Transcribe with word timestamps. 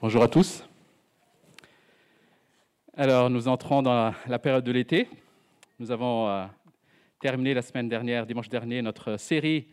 Bonjour 0.00 0.22
à 0.22 0.28
tous. 0.28 0.64
Alors, 2.96 3.30
nous 3.30 3.48
entrons 3.48 3.80
dans 3.80 4.12
la, 4.26 4.38
période 4.38 4.64
de 4.64 4.72
l'été. 4.72 5.08
Nous 5.78 5.90
avons 5.90 6.28
euh, 6.28 6.44
terminé 7.20 7.54
la 7.54 7.62
semaine 7.62 7.88
dernière, 7.88 8.26
dimanche 8.26 8.48
dernier, 8.48 8.82
notre 8.82 9.16
série 9.16 9.68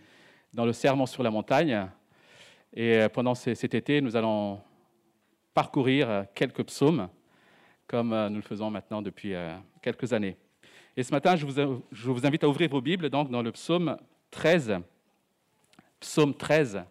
dans 0.53 0.65
le 0.65 0.73
Sermon 0.73 1.05
sur 1.05 1.23
la 1.23 1.31
montagne. 1.31 1.87
Et 2.73 2.97
euh, 2.97 3.09
pendant 3.09 3.33
cet 3.33 3.73
été, 3.73 3.99
nous 3.99 4.15
allons 4.15 4.61
parcourir 5.53 6.09
euh, 6.09 6.23
quelques 6.35 6.63
psaumes, 6.65 7.09
comme 7.87 8.09
nous 8.27 8.37
le 8.37 8.43
faisons 8.43 8.69
maintenant 8.69 9.01
depuis 9.01 9.33
quelques 9.81 10.13
années. 10.13 10.37
Et 10.95 11.03
ce 11.03 11.11
matin, 11.11 11.35
je 11.35 11.45
vous, 11.45 11.81
je 11.91 12.11
vous 12.11 12.25
invite 12.25 12.43
à 12.43 12.47
ouvrir 12.47 12.69
vos 12.69 12.81
Bibles 12.81 13.09
donc, 13.09 13.29
dans 13.31 13.41
le 13.41 13.51
psaume 13.51 13.97
13. 14.29 14.77
Psaume 15.99 16.33
13, 16.33 16.83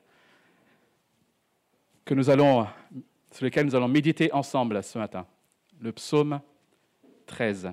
que 2.05 2.15
nous 2.15 2.29
allons 2.29 2.67
sur 3.31 3.45
lequel 3.45 3.67
nous 3.67 3.75
allons 3.75 3.89
méditer 3.89 4.33
ensemble 4.33 4.83
ce 4.83 4.99
matin, 4.99 5.27
le 5.81 5.93
psaume 5.93 6.41
13. 7.27 7.73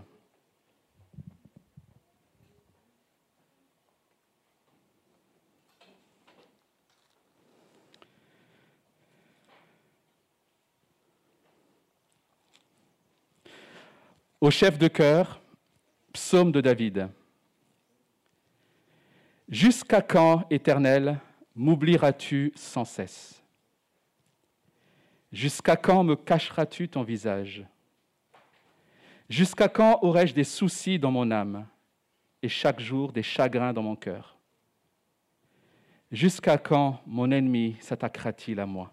Au 14.39 14.52
chef 14.52 14.77
de 14.77 14.88
chœur, 14.88 15.41
psaume 16.13 16.52
de 16.52 16.61
David. 16.61 17.09
Jusqu'à 19.49 20.02
quand, 20.02 20.45
Éternel, 20.52 21.19
m'oublieras-tu 21.55 22.53
sans 22.55 22.85
cesse? 22.85 23.36
Jusqu'à 25.37 25.75
quand 25.75 26.03
me 26.03 26.15
cacheras-tu 26.15 26.89
ton 26.89 27.03
visage? 27.03 27.63
Jusqu'à 29.30 29.69
quand 29.69 29.99
aurai-je 30.02 30.33
des 30.33 30.44
soucis 30.44 30.97
dans 30.97 31.11
mon 31.11 31.29
âme 31.29 31.67
et 32.41 32.49
chaque 32.49 32.79
jour 32.79 33.11
des 33.11 33.21
chagrins 33.21 33.71
dans 33.71 33.83
mon 33.83 33.95
cœur? 33.95 34.35
Jusqu'à 36.11 36.57
quand 36.57 37.03
mon 37.05 37.29
ennemi 37.29 37.75
s'attaquera-t-il 37.81 38.59
à 38.59 38.66
moi? 38.66 38.91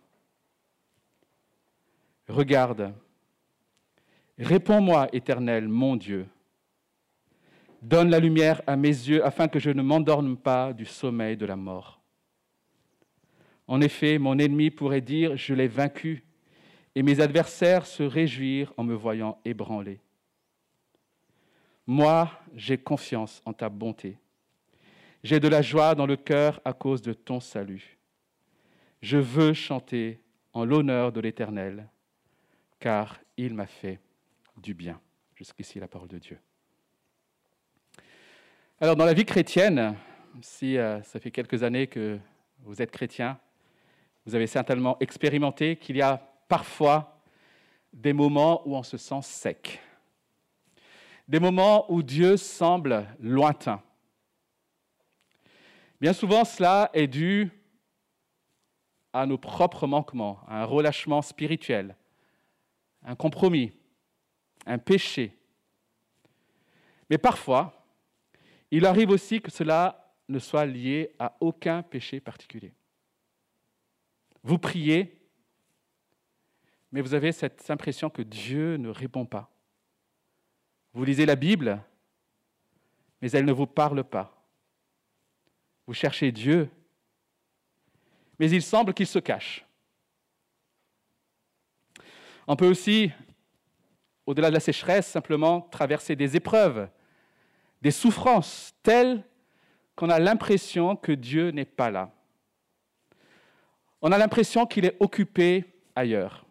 Regarde, 2.28 2.92
réponds-moi, 4.36 5.08
Éternel, 5.14 5.66
mon 5.66 5.96
Dieu. 5.96 6.26
Donne 7.80 8.10
la 8.10 8.20
lumière 8.20 8.60
à 8.66 8.76
mes 8.76 8.88
yeux 8.88 9.24
afin 9.24 9.48
que 9.48 9.58
je 9.58 9.70
ne 9.70 9.80
m'endorme 9.80 10.36
pas 10.36 10.74
du 10.74 10.84
sommeil 10.84 11.38
de 11.38 11.46
la 11.46 11.56
mort. 11.56 12.02
En 13.66 13.80
effet, 13.80 14.18
mon 14.18 14.38
ennemi 14.38 14.70
pourrait 14.70 15.00
dire, 15.00 15.38
je 15.38 15.54
l'ai 15.54 15.68
vaincu, 15.68 16.22
et 16.94 17.02
mes 17.02 17.20
adversaires 17.20 17.86
se 17.86 18.02
réjouir 18.02 18.72
en 18.76 18.84
me 18.84 18.94
voyant 18.94 19.38
ébranlé. 19.44 20.00
Moi, 21.86 22.30
j'ai 22.54 22.78
confiance 22.78 23.42
en 23.44 23.52
ta 23.52 23.68
bonté. 23.68 24.18
J'ai 25.22 25.40
de 25.40 25.48
la 25.48 25.62
joie 25.62 25.94
dans 25.94 26.06
le 26.06 26.16
cœur 26.16 26.60
à 26.64 26.72
cause 26.72 27.02
de 27.02 27.12
ton 27.12 27.40
salut. 27.40 27.98
Je 29.02 29.18
veux 29.18 29.52
chanter 29.52 30.20
en 30.52 30.64
l'honneur 30.64 31.12
de 31.12 31.20
l'Éternel, 31.20 31.88
car 32.78 33.20
il 33.36 33.54
m'a 33.54 33.66
fait 33.66 34.00
du 34.56 34.72
bien. 34.72 35.00
Jusqu'ici 35.34 35.80
la 35.80 35.88
parole 35.88 36.08
de 36.08 36.18
Dieu. 36.18 36.38
Alors 38.80 38.96
dans 38.96 39.04
la 39.04 39.14
vie 39.14 39.24
chrétienne, 39.24 39.96
si 40.40 40.78
euh, 40.78 41.02
ça 41.02 41.18
fait 41.18 41.30
quelques 41.30 41.62
années 41.62 41.86
que 41.86 42.18
vous 42.60 42.80
êtes 42.80 42.90
chrétien, 42.90 43.38
vous 44.26 44.34
avez 44.34 44.46
certainement 44.46 44.96
expérimenté 45.00 45.76
qu'il 45.76 45.96
y 45.96 46.02
a 46.02 46.33
parfois 46.54 47.20
des 47.92 48.12
moments 48.12 48.62
où 48.64 48.76
on 48.76 48.84
se 48.84 48.96
sent 48.96 49.22
sec, 49.22 49.80
des 51.26 51.40
moments 51.40 51.90
où 51.90 52.00
Dieu 52.00 52.36
semble 52.36 53.08
lointain. 53.18 53.82
Bien 56.00 56.12
souvent, 56.12 56.44
cela 56.44 56.90
est 56.92 57.08
dû 57.08 57.50
à 59.12 59.26
nos 59.26 59.36
propres 59.36 59.88
manquements, 59.88 60.44
à 60.46 60.62
un 60.62 60.64
relâchement 60.64 61.22
spirituel, 61.22 61.96
un 63.02 63.16
compromis, 63.16 63.72
un 64.64 64.78
péché. 64.78 65.36
Mais 67.10 67.18
parfois, 67.18 67.84
il 68.70 68.86
arrive 68.86 69.10
aussi 69.10 69.40
que 69.40 69.50
cela 69.50 70.14
ne 70.28 70.38
soit 70.38 70.66
lié 70.66 71.16
à 71.18 71.36
aucun 71.40 71.82
péché 71.82 72.20
particulier. 72.20 72.72
Vous 74.44 74.58
priez, 74.58 75.23
mais 76.94 77.00
vous 77.00 77.14
avez 77.14 77.32
cette 77.32 77.68
impression 77.72 78.08
que 78.08 78.22
Dieu 78.22 78.76
ne 78.76 78.88
répond 78.88 79.26
pas. 79.26 79.50
Vous 80.92 81.04
lisez 81.04 81.26
la 81.26 81.34
Bible, 81.34 81.82
mais 83.20 83.32
elle 83.32 83.44
ne 83.44 83.52
vous 83.52 83.66
parle 83.66 84.04
pas. 84.04 84.46
Vous 85.88 85.92
cherchez 85.92 86.30
Dieu, 86.30 86.70
mais 88.38 88.48
il 88.48 88.62
semble 88.62 88.94
qu'il 88.94 89.08
se 89.08 89.18
cache. 89.18 89.66
On 92.46 92.54
peut 92.54 92.68
aussi, 92.68 93.10
au-delà 94.24 94.50
de 94.50 94.54
la 94.54 94.60
sécheresse, 94.60 95.08
simplement 95.08 95.62
traverser 95.62 96.14
des 96.14 96.36
épreuves, 96.36 96.88
des 97.82 97.90
souffrances 97.90 98.72
telles 98.84 99.24
qu'on 99.96 100.10
a 100.10 100.20
l'impression 100.20 100.94
que 100.94 101.10
Dieu 101.10 101.50
n'est 101.50 101.64
pas 101.64 101.90
là. 101.90 102.12
On 104.00 104.12
a 104.12 104.18
l'impression 104.18 104.64
qu'il 104.64 104.84
est 104.84 104.96
occupé 105.00 105.64
ailleurs. 105.96 106.43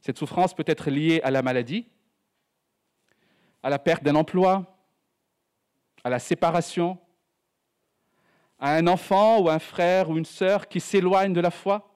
Cette 0.00 0.18
souffrance 0.18 0.54
peut 0.54 0.64
être 0.66 0.90
liée 0.90 1.20
à 1.22 1.30
la 1.30 1.42
maladie, 1.42 1.86
à 3.62 3.70
la 3.70 3.78
perte 3.78 4.02
d'un 4.02 4.14
emploi, 4.14 4.78
à 6.04 6.10
la 6.10 6.18
séparation, 6.18 6.98
à 8.58 8.74
un 8.74 8.86
enfant 8.86 9.40
ou 9.40 9.48
un 9.48 9.58
frère 9.58 10.10
ou 10.10 10.16
une 10.16 10.24
sœur 10.24 10.68
qui 10.68 10.80
s'éloigne 10.80 11.32
de 11.32 11.40
la 11.40 11.50
foi. 11.50 11.92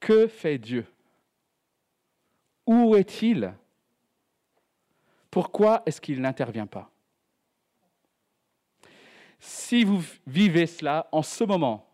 Que 0.00 0.26
fait 0.26 0.58
Dieu? 0.58 0.86
Où 2.66 2.94
est-il? 2.96 3.54
Pourquoi 5.30 5.82
est-ce 5.86 6.00
qu'il 6.00 6.20
n'intervient 6.20 6.66
pas? 6.66 6.90
Si 9.40 9.84
vous 9.84 10.02
vivez 10.26 10.66
cela 10.66 11.08
en 11.12 11.22
ce 11.22 11.44
moment, 11.44 11.88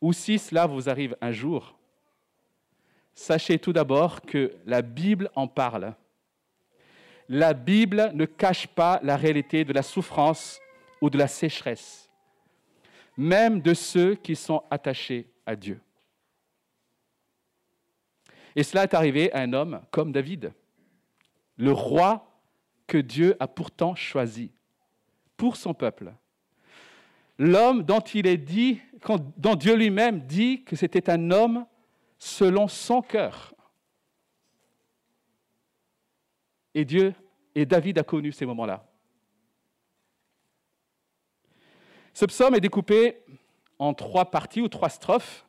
ou 0.00 0.12
si 0.12 0.38
cela 0.38 0.66
vous 0.66 0.88
arrive 0.88 1.16
un 1.20 1.32
jour, 1.32 1.75
sachez 3.16 3.58
tout 3.58 3.72
d'abord 3.72 4.20
que 4.20 4.54
la 4.64 4.82
Bible 4.82 5.28
en 5.34 5.48
parle. 5.48 5.96
La 7.28 7.54
Bible 7.54 8.12
ne 8.14 8.26
cache 8.26 8.68
pas 8.68 9.00
la 9.02 9.16
réalité 9.16 9.64
de 9.64 9.72
la 9.72 9.82
souffrance 9.82 10.60
ou 11.00 11.10
de 11.10 11.18
la 11.18 11.26
sécheresse, 11.26 12.08
même 13.16 13.60
de 13.60 13.74
ceux 13.74 14.14
qui 14.14 14.36
sont 14.36 14.62
attachés 14.70 15.28
à 15.44 15.56
Dieu. 15.56 15.80
Et 18.54 18.62
cela 18.62 18.84
est 18.84 18.94
arrivé 18.94 19.32
à 19.32 19.40
un 19.40 19.52
homme 19.52 19.82
comme 19.90 20.12
David, 20.12 20.52
le 21.56 21.72
roi 21.72 22.40
que 22.86 22.98
Dieu 22.98 23.34
a 23.40 23.48
pourtant 23.48 23.96
choisi 23.96 24.52
pour 25.36 25.56
son 25.56 25.74
peuple 25.74 26.12
l'homme 27.38 27.82
dont 27.82 29.54
Dieu 29.54 29.76
lui-même 29.76 30.20
dit 30.20 30.62
que 30.64 30.76
c'était 30.76 31.10
un 31.10 31.30
homme 31.30 31.66
selon 32.18 32.68
son 32.68 33.02
cœur. 33.02 33.54
Et 36.74 36.84
Dieu 36.84 37.14
et 37.54 37.64
David 37.64 37.98
a 37.98 38.02
connu 38.02 38.32
ces 38.32 38.46
moments-là. 38.46 38.86
Ce 42.12 42.24
psaume 42.24 42.54
est 42.54 42.60
découpé 42.60 43.22
en 43.78 43.94
trois 43.94 44.30
parties 44.30 44.62
ou 44.62 44.68
trois 44.68 44.88
strophes. 44.88 45.46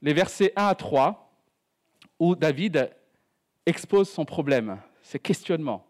Les 0.00 0.12
versets 0.12 0.52
1 0.56 0.66
à 0.66 0.74
3, 0.74 1.32
où 2.18 2.34
David 2.34 2.90
expose 3.64 4.10
son 4.10 4.24
problème, 4.24 4.80
ses 5.02 5.18
questionnements. 5.18 5.86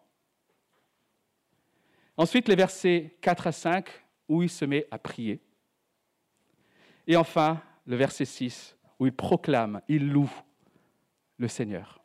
Ensuite, 2.16 2.48
les 2.48 2.56
versets 2.56 3.16
4 3.20 3.46
à 3.46 3.52
5, 3.52 3.88
où 4.28 4.42
il 4.42 4.50
se 4.50 4.64
met 4.64 4.86
à 4.90 4.98
prier. 4.98 5.40
Et 7.06 7.16
enfin, 7.16 7.60
le 7.86 7.96
verset 7.96 8.24
6, 8.24 8.76
où 9.02 9.06
il 9.06 9.12
proclame, 9.12 9.80
il 9.88 10.08
loue 10.12 10.30
le 11.36 11.48
Seigneur. 11.48 12.00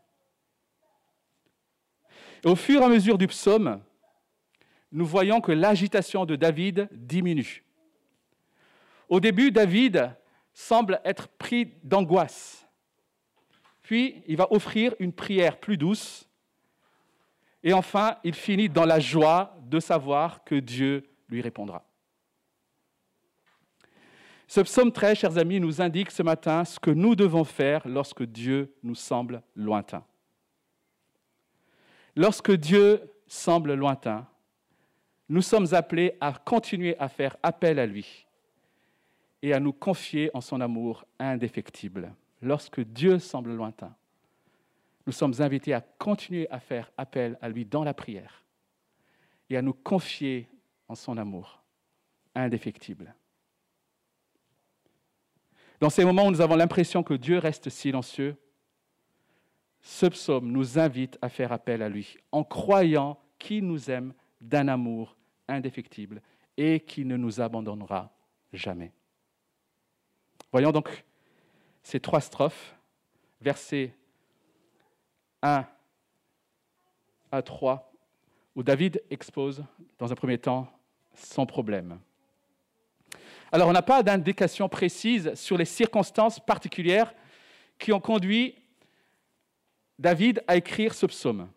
au 2.43 2.55
fur 2.55 2.81
et 2.81 2.85
à 2.85 2.87
mesure 2.87 3.19
du 3.19 3.27
psaume, 3.27 3.83
nous 4.91 5.05
voyons 5.05 5.39
que 5.39 5.51
l'agitation 5.51 6.25
de 6.25 6.35
David 6.35 6.89
diminue. 6.91 7.63
Au 9.09 9.19
début, 9.19 9.51
David 9.51 10.15
semble 10.53 10.99
être 11.05 11.27
pris 11.27 11.75
d'angoisse. 11.83 12.67
Puis, 13.83 14.23
il 14.25 14.35
va 14.35 14.51
offrir 14.51 14.95
une 14.97 15.13
prière 15.13 15.59
plus 15.59 15.77
douce. 15.77 16.27
Et 17.61 17.73
enfin, 17.73 18.17
il 18.23 18.33
finit 18.33 18.69
dans 18.69 18.85
la 18.85 18.99
joie 18.99 19.55
de 19.61 19.79
savoir 19.79 20.43
que 20.43 20.55
Dieu 20.55 21.07
lui 21.29 21.41
répondra. 21.41 21.86
Ce 24.47 24.61
psaume 24.61 24.93
13, 24.93 25.17
chers 25.17 25.37
amis, 25.37 25.59
nous 25.59 25.81
indique 25.81 26.09
ce 26.09 26.23
matin 26.23 26.63
ce 26.63 26.79
que 26.79 26.89
nous 26.89 27.15
devons 27.15 27.43
faire 27.43 27.85
lorsque 27.85 28.23
Dieu 28.23 28.73
nous 28.81 28.95
semble 28.95 29.41
lointain. 29.55 30.05
Lorsque 32.15 32.51
Dieu 32.53 33.01
semble 33.27 33.73
lointain, 33.73 34.25
nous 35.27 35.41
sommes 35.41 35.73
appelés 35.73 36.15
à 36.21 36.31
continuer 36.31 36.97
à 36.97 37.09
faire 37.09 37.35
appel 37.43 37.77
à 37.77 37.85
lui 37.85 38.25
et 39.41 39.53
à 39.53 39.59
nous 39.59 39.73
confier 39.73 40.31
en 40.33 40.39
son 40.39 40.61
amour 40.61 41.03
indéfectible. 41.19 42.15
Lorsque 42.41 42.79
Dieu 42.79 43.19
semble 43.19 43.53
lointain, 43.53 43.93
nous 45.05 45.11
sommes 45.11 45.33
invités 45.39 45.73
à 45.73 45.81
continuer 45.81 46.49
à 46.49 46.61
faire 46.61 46.89
appel 46.97 47.37
à 47.41 47.49
lui 47.49 47.65
dans 47.65 47.83
la 47.83 47.93
prière 47.93 48.45
et 49.49 49.57
à 49.57 49.61
nous 49.61 49.73
confier 49.73 50.47
en 50.87 50.95
son 50.95 51.17
amour 51.17 51.61
indéfectible. 52.33 53.13
Dans 55.79 55.89
ces 55.89 56.05
moments 56.05 56.27
où 56.27 56.31
nous 56.31 56.41
avons 56.41 56.55
l'impression 56.55 57.03
que 57.03 57.13
Dieu 57.13 57.37
reste 57.37 57.69
silencieux, 57.69 58.35
ce 59.81 60.07
psaume 60.07 60.51
nous 60.51 60.79
invite 60.79 61.17
à 61.21 61.29
faire 61.29 61.51
appel 61.51 61.81
à 61.81 61.89
lui 61.89 62.17
en 62.31 62.43
croyant 62.43 63.19
qu'il 63.37 63.65
nous 63.65 63.89
aime 63.91 64.13
d'un 64.41 64.67
amour 64.67 65.15
indéfectible 65.47 66.21
et 66.57 66.79
qu'il 66.79 67.07
ne 67.07 67.15
nous 67.15 67.39
abandonnera 67.39 68.11
jamais. 68.51 68.91
Voyons 70.51 70.71
donc 70.71 71.05
ces 71.83 71.99
trois 71.99 72.21
strophes, 72.21 72.75
versets 73.39 73.95
1 75.41 75.65
à 77.31 77.41
3, 77.41 77.91
où 78.55 78.63
David 78.63 79.03
expose 79.09 79.63
dans 79.99 80.11
un 80.11 80.15
premier 80.15 80.37
temps 80.37 80.67
son 81.13 81.45
problème. 81.45 81.99
Alors 83.51 83.69
on 83.69 83.73
n'a 83.73 83.81
pas 83.81 84.03
d'indication 84.03 84.67
précise 84.67 85.33
sur 85.35 85.57
les 85.57 85.65
circonstances 85.65 86.39
particulières 86.39 87.13
qui 87.79 87.93
ont 87.93 87.99
conduit 87.99 88.55
David 89.97 90.43
à 90.47 90.57
écrire 90.57 90.93
ce 90.93 91.05
psaume. 91.05 91.49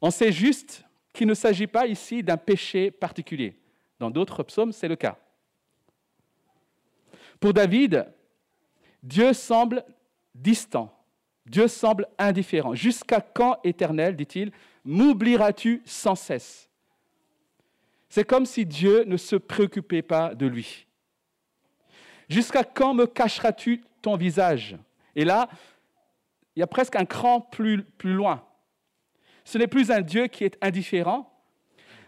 On 0.00 0.10
sait 0.10 0.32
juste 0.32 0.84
qu'il 1.12 1.26
ne 1.26 1.34
s'agit 1.34 1.66
pas 1.66 1.86
ici 1.86 2.22
d'un 2.22 2.36
péché 2.36 2.90
particulier. 2.90 3.58
Dans 3.98 4.10
d'autres 4.10 4.42
psaumes, 4.42 4.72
c'est 4.72 4.88
le 4.88 4.96
cas. 4.96 5.18
Pour 7.38 7.52
David, 7.52 8.06
Dieu 9.02 9.32
semble 9.32 9.84
distant, 10.34 10.96
Dieu 11.44 11.68
semble 11.68 12.08
indifférent. 12.18 12.74
Jusqu'à 12.74 13.20
quand, 13.20 13.58
éternel, 13.64 14.16
dit-il, 14.16 14.52
m'oublieras-tu 14.84 15.82
sans 15.84 16.14
cesse? 16.14 16.68
C'est 18.12 18.24
comme 18.24 18.44
si 18.44 18.66
Dieu 18.66 19.04
ne 19.04 19.16
se 19.16 19.36
préoccupait 19.36 20.02
pas 20.02 20.34
de 20.34 20.44
lui. 20.44 20.86
Jusqu'à 22.28 22.62
quand 22.62 22.92
me 22.92 23.06
cacheras-tu 23.06 23.82
ton 24.02 24.18
visage? 24.18 24.76
Et 25.16 25.24
là, 25.24 25.48
il 26.54 26.60
y 26.60 26.62
a 26.62 26.66
presque 26.66 26.94
un 26.96 27.06
cran 27.06 27.40
plus, 27.40 27.86
loin. 28.04 28.46
Ce 29.44 29.56
n'est 29.56 29.66
plus 29.66 29.90
un 29.90 30.02
Dieu 30.02 30.26
qui 30.26 30.44
est 30.44 30.58
indifférent, 30.60 31.42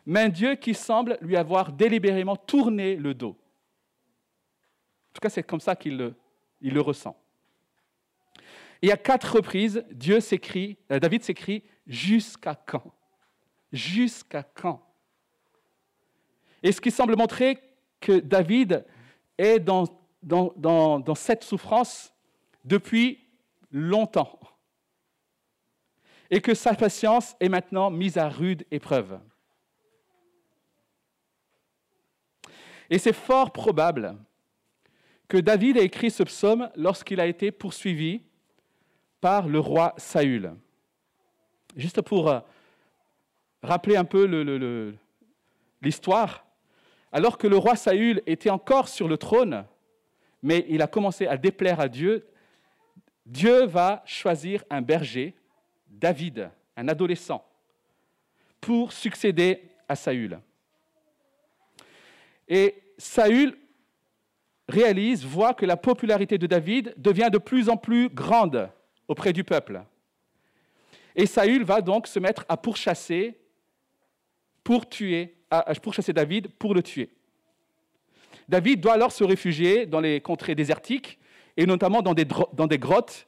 mais 0.05 0.21
un 0.21 0.29
Dieu 0.29 0.57
qui 0.57 0.75
semble 0.75 1.17
lui 1.23 1.39
avoir 1.39 1.73
délibérément 1.73 2.37
tourné 2.37 2.97
le 2.97 3.15
dos. 3.15 3.39
En 3.39 5.13
tout 5.15 5.21
cas, 5.23 5.31
c'est 5.31 5.43
comme 5.43 5.61
ça 5.61 5.75
qu'il 5.75 5.97
le, 5.97 6.15
il 6.61 6.75
le 6.75 6.83
ressent. 6.83 7.19
Et 8.83 8.93
à 8.93 8.99
quatre 8.99 9.37
reprises, 9.37 9.83
Dieu 9.91 10.21
s'écrit, 10.21 10.77
euh, 10.93 10.99
David 10.99 11.23
s'écrit 11.23 11.65
Jusqu'à 11.87 12.55
quand? 12.55 12.93
Jusqu'à 13.73 14.43
quand 14.43 14.87
Et 16.65 16.73
ce 16.73 16.81
qui 16.81 16.91
semble 16.91 17.15
montrer 17.15 17.59
que 18.01 18.21
David 18.21 18.87
est 19.37 19.61
dans, 19.61 19.85
cette 21.15 21.45
souffrance 21.45 22.13
depuis 22.65 23.21
longtemps. 23.71 24.41
Et 26.31 26.41
que 26.41 26.55
sa 26.55 26.75
patience 26.75 27.37
est 27.39 27.51
maintenant 27.51 27.91
mise 27.91 28.17
à 28.17 28.31
rude 28.31 28.65
épreuve. 28.71 29.21
Et 32.89 32.99
c'est 32.99 33.13
fort 33.13 33.53
probable 33.53 34.17
que 35.29 35.37
David 35.37 35.77
a 35.77 35.83
écrit 35.83 36.11
ce 36.11 36.23
psaume 36.23 36.71
lorsqu'il 36.77 37.21
a 37.21 37.27
été 37.27 37.53
poursuivi 37.53 38.23
par 39.21 39.49
le 39.49 39.59
roi 39.59 39.93
Saül. 39.99 40.55
Juste 41.77 42.01
pour 42.01 42.29
euh, 42.29 42.41
rappeler 43.63 43.97
un 43.97 44.05
peu 44.05 44.25
l'histoire, 45.83 46.44
alors 47.15 47.39
que 47.39 47.47
le 47.47 47.57
roi 47.57 47.77
Saül 47.77 48.21
était 48.27 48.51
encore 48.51 48.89
sur 48.89 49.07
le 49.07 49.17
trône, 49.17 49.65
mais 50.43 50.67
il 50.69 50.83
a 50.83 50.89
commencé 50.89 51.29
à 51.29 51.37
déplaire 51.37 51.79
à 51.79 51.89
Dieu, 51.89 52.27
Dieu 53.25 53.67
va 53.67 54.03
choisir 54.05 54.65
un 54.69 54.83
berger, 54.83 55.33
David, 55.87 56.51
un 56.77 56.89
adolescent, 56.89 57.47
pour 58.61 58.93
succéder 58.93 59.63
à 59.89 59.95
Saül. 59.95 60.41
Et 62.49 62.83
Saül 62.99 63.57
réalise, 64.69 65.25
voit 65.25 65.55
que 65.55 65.67
la 65.67 65.77
popularité 65.77 66.37
de 66.37 66.49
David 66.49 66.95
devient 66.97 67.31
de 67.33 67.39
plus 67.39 67.69
en 67.69 67.77
plus 67.77 68.09
grande 68.09 68.69
auprès 69.07 69.33
du 69.33 69.45
peuple. 69.45 69.85
Et 71.15 71.27
Saül 71.27 71.63
va 71.63 71.81
donc 71.81 72.09
se 72.09 72.19
mettre 72.19 72.45
à 72.49 72.57
pourchasser 72.57 73.39
pour 74.65 74.89
tuer, 74.89 75.37
à 75.61 75.75
pourchasser 75.75 76.13
David 76.13 76.49
pour 76.59 76.75
le 76.75 76.83
tuer. 76.83 77.11
David 78.49 78.81
doit 78.81 78.95
alors 78.95 79.13
se 79.13 79.25
réfugier 79.25 79.87
dans 79.87 80.01
les 80.01 80.21
contrées 80.21 80.55
désertiques 80.55 81.19
et 81.57 81.67
notamment 81.67 82.03
dans 82.03 82.15
des, 82.15 82.27
dans 82.53 82.67
des 82.67 82.79
grottes 82.79 83.27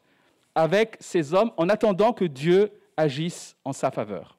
avec 0.55 0.97
ses 1.01 1.35
hommes 1.35 1.53
en 1.57 1.69
attendant 1.69 2.13
que 2.13 2.25
Dieu 2.25 2.73
agisse 2.97 3.57
en 3.65 3.73
sa 3.73 3.91
faveur. 3.91 4.39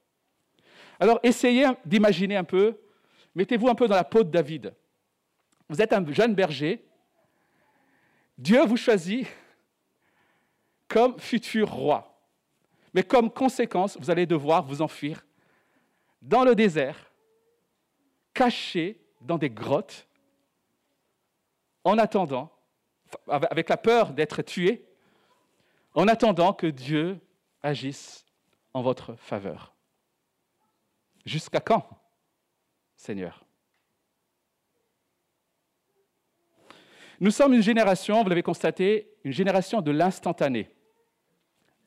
Alors 1.00 1.20
essayez 1.24 1.66
d'imaginer 1.86 2.36
un 2.36 2.44
peu, 2.44 2.78
mettez-vous 3.36 3.70
un 3.70 3.76
peu 3.76 3.88
dans 3.88 3.96
la 3.96 4.04
peau 4.04 4.24
de 4.24 4.30
David. 4.30 4.74
Vous 5.70 5.82
êtes 5.82 5.94
un 5.94 6.06
jeune 6.12 6.34
berger 6.34 6.84
Dieu 8.38 8.64
vous 8.66 8.78
choisit 8.78 9.28
comme 10.88 11.20
futur 11.20 11.70
roi. 11.70 12.14
Mais 12.94 13.04
comme 13.04 13.30
conséquence, 13.32 13.98
vous 14.00 14.10
allez 14.10 14.26
devoir 14.26 14.64
vous 14.64 14.82
enfuir 14.82 15.26
dans 16.22 16.44
le 16.44 16.56
désert, 16.56 17.07
caché 18.38 19.02
dans 19.22 19.40
des 19.40 19.50
grottes, 19.50 20.08
en 21.84 21.98
attendant, 21.98 22.52
avec 23.28 23.68
la 23.68 23.78
peur 23.78 24.14
d'être 24.14 24.44
tué, 24.44 24.86
en 25.96 26.08
attendant 26.08 26.54
que 26.54 26.68
Dieu 26.68 27.20
agisse 27.64 28.28
en 28.76 28.84
votre 28.84 29.16
faveur. 29.16 29.74
Jusqu'à 31.26 31.60
quand, 31.60 31.90
Seigneur? 32.96 33.44
Nous 37.20 37.32
sommes 37.32 37.56
une 37.56 37.64
génération, 37.64 38.22
vous 38.22 38.30
l'avez 38.30 38.44
constaté, 38.44 39.18
une 39.24 39.32
génération 39.32 39.82
de 39.82 39.90
l'instantané. 39.90 40.70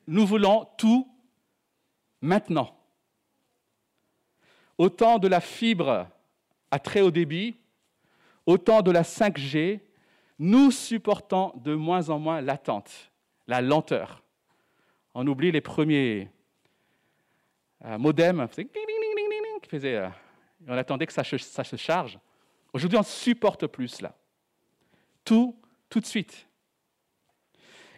Nous 0.05 0.25
voulons 0.25 0.67
tout 0.77 1.09
maintenant. 2.19 2.77
Autant 4.77 5.17
de 5.17 5.29
la 5.29 5.39
fibre 5.39 6.09
à 6.71 6.79
très 6.79 7.01
haut 7.01 7.11
débit, 7.11 7.57
autant 8.45 8.81
de 8.81 8.91
la 8.91 9.03
5G, 9.03 9.81
nous 10.39 10.71
supportons 10.71 11.53
de 11.57 11.75
moins 11.75 12.09
en 12.09 12.17
moins 12.17 12.41
l'attente, 12.41 13.11
la 13.47 13.61
lenteur. 13.61 14.23
On 15.13 15.27
oublie 15.27 15.51
les 15.51 15.61
premiers 15.61 16.29
euh, 17.85 17.97
modems 17.97 18.47
euh, 19.73 20.09
on 20.67 20.77
attendait 20.77 21.05
que 21.05 21.13
ça, 21.13 21.23
se 21.23 21.75
charge. 21.75 22.19
Aujourd'hui, 22.73 22.97
on 22.97 23.03
supporte 23.03 23.67
plus 23.67 23.87
cela 23.87 24.15
tout, 25.23 25.55
tout 25.89 25.99
de 25.99 26.05
suite. 26.05 26.47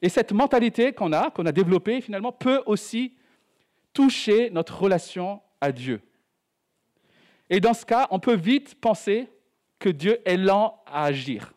Et 0.01 0.09
cette 0.09 0.33
mentalité 0.33 0.93
qu'on 0.93 1.13
a, 1.13 1.31
qu'on 1.31 1.45
a 1.45 1.51
développée, 1.51 2.01
finalement, 2.01 2.31
peut 2.31 2.61
aussi 2.65 3.15
toucher 3.93 4.49
notre 4.49 4.81
relation 4.81 5.41
à 5.61 5.71
Dieu. 5.71 6.01
Et 7.49 7.59
dans 7.59 7.73
ce 7.73 7.85
cas, 7.85 8.07
on 8.11 8.19
peut 8.19 8.35
vite 8.35 8.79
penser 8.79 9.29
que 9.79 9.89
Dieu 9.89 10.19
est 10.25 10.37
lent 10.37 10.81
à 10.85 11.05
agir. 11.05 11.53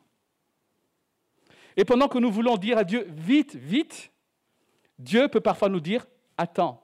Et 1.76 1.84
pendant 1.84 2.08
que 2.08 2.18
nous 2.18 2.30
voulons 2.30 2.56
dire 2.56 2.78
à 2.78 2.84
Dieu 2.84 3.06
vite, 3.10 3.54
vite, 3.54 4.10
Dieu 4.98 5.28
peut 5.28 5.40
parfois 5.40 5.68
nous 5.68 5.80
dire 5.80 6.06
attends, 6.36 6.82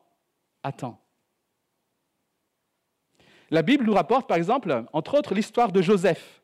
attends. 0.63 0.99
La 3.51 3.63
Bible 3.63 3.85
nous 3.85 3.95
rapporte 3.95 4.29
par 4.29 4.37
exemple, 4.37 4.85
entre 4.93 5.19
autres, 5.19 5.35
l'histoire 5.35 5.73
de 5.73 5.83
Joseph. 5.83 6.43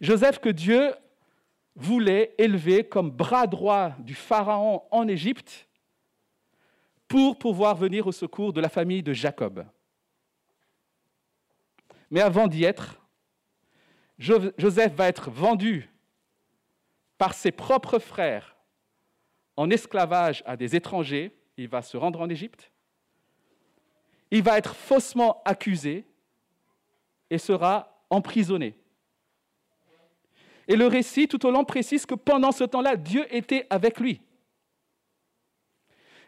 Joseph 0.00 0.38
que 0.38 0.48
Dieu 0.48 0.94
voulait 1.74 2.34
élever 2.38 2.84
comme 2.84 3.10
bras 3.10 3.46
droit 3.46 3.90
du 3.98 4.14
Pharaon 4.14 4.82
en 4.90 5.08
Égypte 5.08 5.68
pour 7.08 7.38
pouvoir 7.38 7.74
venir 7.74 8.06
au 8.06 8.12
secours 8.12 8.52
de 8.52 8.60
la 8.60 8.68
famille 8.68 9.02
de 9.02 9.12
Jacob. 9.12 9.64
Mais 12.10 12.20
avant 12.20 12.46
d'y 12.46 12.64
être, 12.64 13.00
Joseph 14.18 14.92
va 14.94 15.08
être 15.08 15.30
vendu 15.30 15.88
par 17.16 17.34
ses 17.34 17.52
propres 17.52 17.98
frères 17.98 18.56
en 19.56 19.70
esclavage 19.70 20.42
à 20.46 20.56
des 20.56 20.74
étrangers, 20.76 21.36
il 21.56 21.68
va 21.68 21.82
se 21.82 21.96
rendre 21.96 22.20
en 22.20 22.28
Égypte, 22.28 22.70
il 24.30 24.42
va 24.42 24.58
être 24.58 24.74
faussement 24.74 25.42
accusé 25.44 26.06
et 27.28 27.38
sera 27.38 28.04
emprisonné. 28.10 28.76
Et 30.68 30.76
le 30.76 30.86
récit 30.86 31.28
tout 31.28 31.44
au 31.46 31.50
long 31.50 31.64
précise 31.64 32.06
que 32.06 32.14
pendant 32.14 32.52
ce 32.52 32.64
temps-là, 32.64 32.96
Dieu 32.96 33.26
était 33.34 33.66
avec 33.70 33.98
lui. 33.98 34.20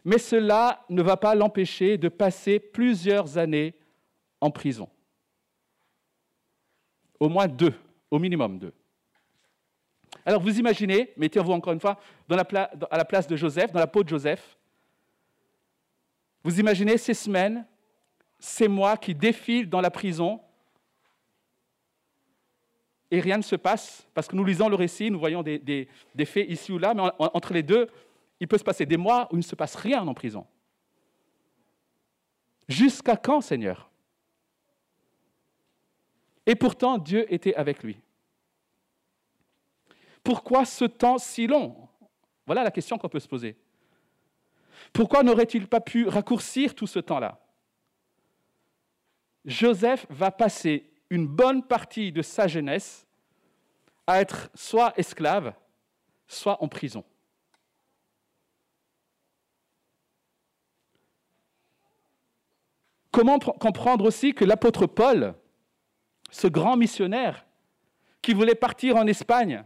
Mais 0.04 0.18
cela 0.18 0.84
ne 0.88 1.02
va 1.02 1.16
pas 1.16 1.34
l'empêcher 1.34 1.96
de 1.96 2.08
passer 2.08 2.58
plusieurs 2.58 3.38
années 3.38 3.74
en 4.40 4.50
prison. 4.50 4.88
Au 7.22 7.28
moins 7.28 7.46
deux, 7.46 7.72
au 8.10 8.18
minimum 8.18 8.58
deux. 8.58 8.72
Alors 10.26 10.42
vous 10.42 10.58
imaginez, 10.58 11.12
mettez-vous 11.16 11.52
encore 11.52 11.72
une 11.72 11.78
fois 11.78 12.00
à 12.28 12.96
la 12.96 13.04
place 13.04 13.28
de 13.28 13.36
Joseph, 13.36 13.70
dans 13.70 13.78
la 13.78 13.86
peau 13.86 14.02
de 14.02 14.08
Joseph, 14.08 14.58
vous 16.42 16.58
imaginez 16.58 16.98
ces 16.98 17.14
semaines, 17.14 17.64
ces 18.40 18.66
mois 18.66 18.96
qui 18.96 19.14
défilent 19.14 19.70
dans 19.70 19.80
la 19.80 19.92
prison 19.92 20.40
et 23.12 23.20
rien 23.20 23.36
ne 23.36 23.42
se 23.42 23.54
passe, 23.54 24.04
parce 24.14 24.26
que 24.26 24.34
nous 24.34 24.44
lisons 24.44 24.68
le 24.68 24.74
récit, 24.74 25.08
nous 25.08 25.20
voyons 25.20 25.44
des, 25.44 25.88
faits 26.24 26.50
ici 26.50 26.72
ou 26.72 26.78
là, 26.78 26.92
mais 26.92 27.02
entre 27.20 27.52
les 27.52 27.62
deux, 27.62 27.88
il 28.40 28.48
peut 28.48 28.58
se 28.58 28.64
passer 28.64 28.84
des 28.84 28.96
mois 28.96 29.28
où 29.30 29.36
il 29.36 29.38
ne 29.38 29.44
se 29.44 29.54
passe 29.54 29.76
rien 29.76 30.04
en 30.08 30.12
prison. 30.12 30.44
Jusqu'à 32.66 33.14
quand, 33.14 33.42
Seigneur? 33.42 33.91
Et 36.46 36.54
pourtant, 36.54 36.98
Dieu 36.98 37.32
était 37.32 37.54
avec 37.54 37.82
lui. 37.82 38.00
Pourquoi 40.24 40.64
ce 40.64 40.84
temps 40.84 41.18
si 41.18 41.46
long? 41.46 41.88
Voilà 42.46 42.62
la 42.64 42.70
question 42.70 42.98
qu'on 42.98 43.08
peut 43.08 43.20
se 43.20 43.28
poser. 43.28 43.56
Pourquoi 44.92 45.22
n'aurait-il 45.22 45.68
pas 45.68 45.80
pu 45.80 46.06
raccourcir 46.06 46.74
tout 46.74 46.86
ce 46.86 46.98
temps-là? 46.98 47.40
Joseph 49.44 50.06
va 50.10 50.30
passer 50.30 50.90
une 51.10 51.26
bonne 51.26 51.62
partie 51.62 52.12
de 52.12 52.22
sa 52.22 52.46
jeunesse 52.46 53.06
à 54.06 54.20
être 54.20 54.50
soit 54.54 54.92
esclave, 54.98 55.54
soit 56.26 56.62
en 56.62 56.68
prison. 56.68 57.04
Comment 63.10 63.38
comprendre 63.38 64.06
aussi 64.06 64.32
que 64.32 64.44
l'apôtre 64.44 64.86
Paul, 64.86 65.34
ce 66.32 66.48
grand 66.48 66.76
missionnaire 66.76 67.46
qui 68.22 68.32
voulait 68.32 68.56
partir 68.56 68.96
en 68.96 69.06
Espagne, 69.06 69.64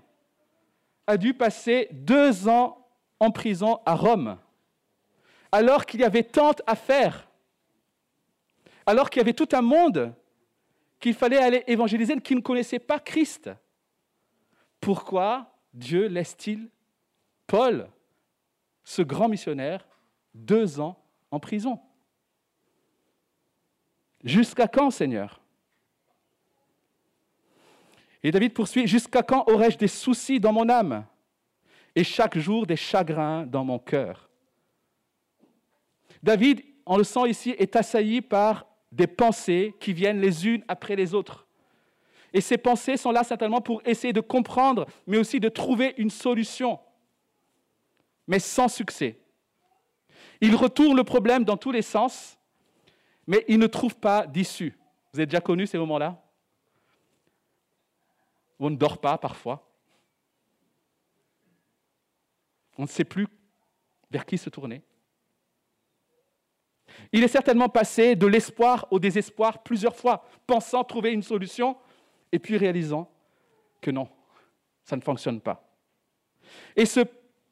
a 1.07 1.17
dû 1.17 1.33
passer 1.33 1.89
deux 1.93 2.49
ans 2.49 2.89
en 3.21 3.31
prison 3.31 3.81
à 3.87 3.95
Rome, 3.95 4.37
alors 5.53 5.87
qu'il 5.87 6.01
y 6.01 6.05
avait 6.05 6.25
tant 6.25 6.53
à 6.67 6.75
faire, 6.75 7.29
alors 8.85 9.09
qu'il 9.09 9.21
y 9.21 9.23
avait 9.23 9.33
tout 9.33 9.49
un 9.53 9.63
monde 9.63 10.13
qu'il 10.99 11.15
fallait 11.15 11.39
aller 11.39 11.63
évangéliser, 11.67 12.21
qui 12.21 12.35
ne 12.35 12.41
connaissait 12.41 12.79
pas 12.79 12.99
Christ. 12.99 13.51
Pourquoi 14.81 15.55
Dieu 15.73 16.07
laisse-t-il 16.09 16.69
Paul, 17.47 17.89
ce 18.83 19.03
grand 19.03 19.29
missionnaire, 19.29 19.87
deux 20.35 20.81
ans 20.81 20.99
en 21.31 21.39
prison? 21.39 21.79
Jusqu'à 24.25 24.67
quand, 24.67 24.91
Seigneur? 24.91 25.41
Et 28.27 28.33
David 28.33 28.55
poursuit, 28.55 28.89
Jusqu'à 28.89 29.23
quand 29.23 29.45
aurais-je 29.47 29.79
des 29.79 29.87
soucis 29.87 30.41
dans 30.41 30.53
mon 30.53 30.69
âme? 30.69 31.07
Et 31.95 32.03
chaque 32.03 32.37
jour 32.37 32.67
des 32.67 32.75
chagrins 32.75 33.47
dans 33.47 33.65
mon 33.65 33.79
cœur 33.79 34.29
David, 36.25 36.61
on 36.87 36.97
le 36.97 37.05
sent 37.05 37.29
ici, 37.29 37.55
est 37.57 37.77
assailli 37.77 38.23
par 38.23 38.67
des 38.91 39.07
pensées 39.07 39.77
qui 39.79 39.93
viennent 39.93 40.21
les 40.21 40.45
unes 40.45 40.65
après 40.67 40.97
les 40.97 41.15
autres. 41.15 41.47
Et 42.33 42.41
ces 42.41 42.59
pensées 42.59 42.97
sont 42.97 43.13
là 43.13 43.23
certainement 43.23 43.61
pour 43.61 43.81
essayer 43.87 44.13
de 44.13 44.21
comprendre, 44.21 44.87
mais 45.07 45.19
aussi 45.19 45.39
de 45.39 45.49
trouver 45.49 45.95
une 45.97 46.11
solution, 46.11 46.81
mais 48.27 48.41
sans 48.41 48.67
succès. 48.67 49.21
Il 50.41 50.57
retourne 50.57 50.97
le 50.97 51.05
problème 51.05 51.45
dans 51.45 51.57
tous 51.57 51.71
les 51.71 51.83
sens, 51.83 52.37
mais 53.25 53.45
il 53.47 53.61
ne 53.61 53.69
trouve 53.69 53.95
pas 53.95 54.27
d'issue. 54.27 54.77
Vous 55.13 55.21
avez 55.21 55.27
déjà 55.27 55.41
connu 55.41 55.69
ces 55.69 55.79
moments-là? 55.79 56.26
On 58.59 58.71
ne 58.71 58.77
dort 58.77 59.01
pas 59.01 59.19
parfois. 59.19 59.69
On 62.79 62.83
ne 62.83 62.89
sait 62.89 63.05
plus 63.05 63.27
vers 64.11 64.25
qui 64.25 64.39
se 64.39 64.51
tourner. 64.51 64.83
Il 67.13 67.23
est 67.25 67.29
certainement 67.29 67.69
passé 67.69 68.17
de 68.17 68.27
l'espoir 68.27 68.87
au 68.91 68.99
désespoir 68.99 69.63
plusieurs 69.63 69.97
fois, 69.97 70.25
pensant 70.47 70.85
trouver 70.85 71.13
une 71.13 71.23
solution 71.23 71.77
et 72.33 72.39
puis 72.39 72.57
réalisant 72.57 73.11
que 73.81 73.91
non, 73.91 74.09
ça 74.85 74.97
ne 74.97 75.03
fonctionne 75.03 75.41
pas. 75.41 75.69
Et 76.75 76.87
ce 76.87 77.01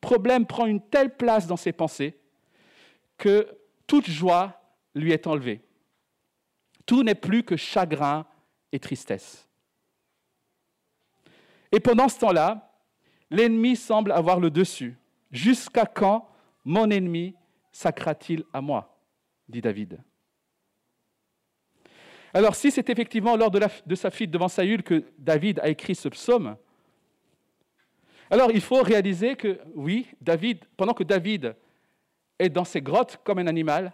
problème 0.00 0.46
prend 0.46 0.66
une 0.66 0.80
telle 0.80 1.16
place 1.16 1.46
dans 1.46 1.56
ses 1.56 1.72
pensées 1.72 2.18
que 3.16 3.58
toute 3.86 4.08
joie 4.08 4.60
lui 4.94 5.12
est 5.12 5.26
enlevée. 5.26 5.62
Tout 6.86 7.02
n'est 7.02 7.14
plus 7.14 7.42
que 7.42 7.56
chagrin 7.56 8.26
et 8.72 8.78
tristesse. 8.78 9.43
Et 11.74 11.80
pendant 11.80 12.08
ce 12.08 12.20
temps-là, 12.20 12.72
l'ennemi 13.30 13.74
semble 13.74 14.12
avoir 14.12 14.38
le 14.38 14.50
dessus. 14.50 14.96
Jusqu'à 15.32 15.86
quand 15.86 16.28
mon 16.64 16.88
ennemi 16.88 17.34
sacra-t-il 17.72 18.44
à 18.52 18.60
moi 18.60 18.96
dit 19.48 19.60
David. 19.60 20.00
Alors 22.32 22.54
si 22.54 22.70
c'est 22.70 22.88
effectivement 22.88 23.36
lors 23.36 23.50
de, 23.50 23.60
de, 23.86 23.94
sa 23.94 24.10
fuite 24.10 24.30
devant 24.30 24.48
Saül 24.48 24.82
que 24.82 25.04
David 25.18 25.60
a 25.60 25.68
écrit 25.68 25.94
ce 25.94 26.08
psaume, 26.08 26.56
alors 28.30 28.50
il 28.52 28.60
faut 28.60 28.82
réaliser 28.82 29.36
que 29.36 29.60
oui, 29.74 30.08
David, 30.20 30.64
pendant 30.76 30.94
que 30.94 31.04
David 31.04 31.56
est 32.38 32.48
dans 32.48 32.64
ses 32.64 32.80
grottes 32.80 33.20
comme 33.24 33.38
un 33.38 33.46
animal, 33.46 33.92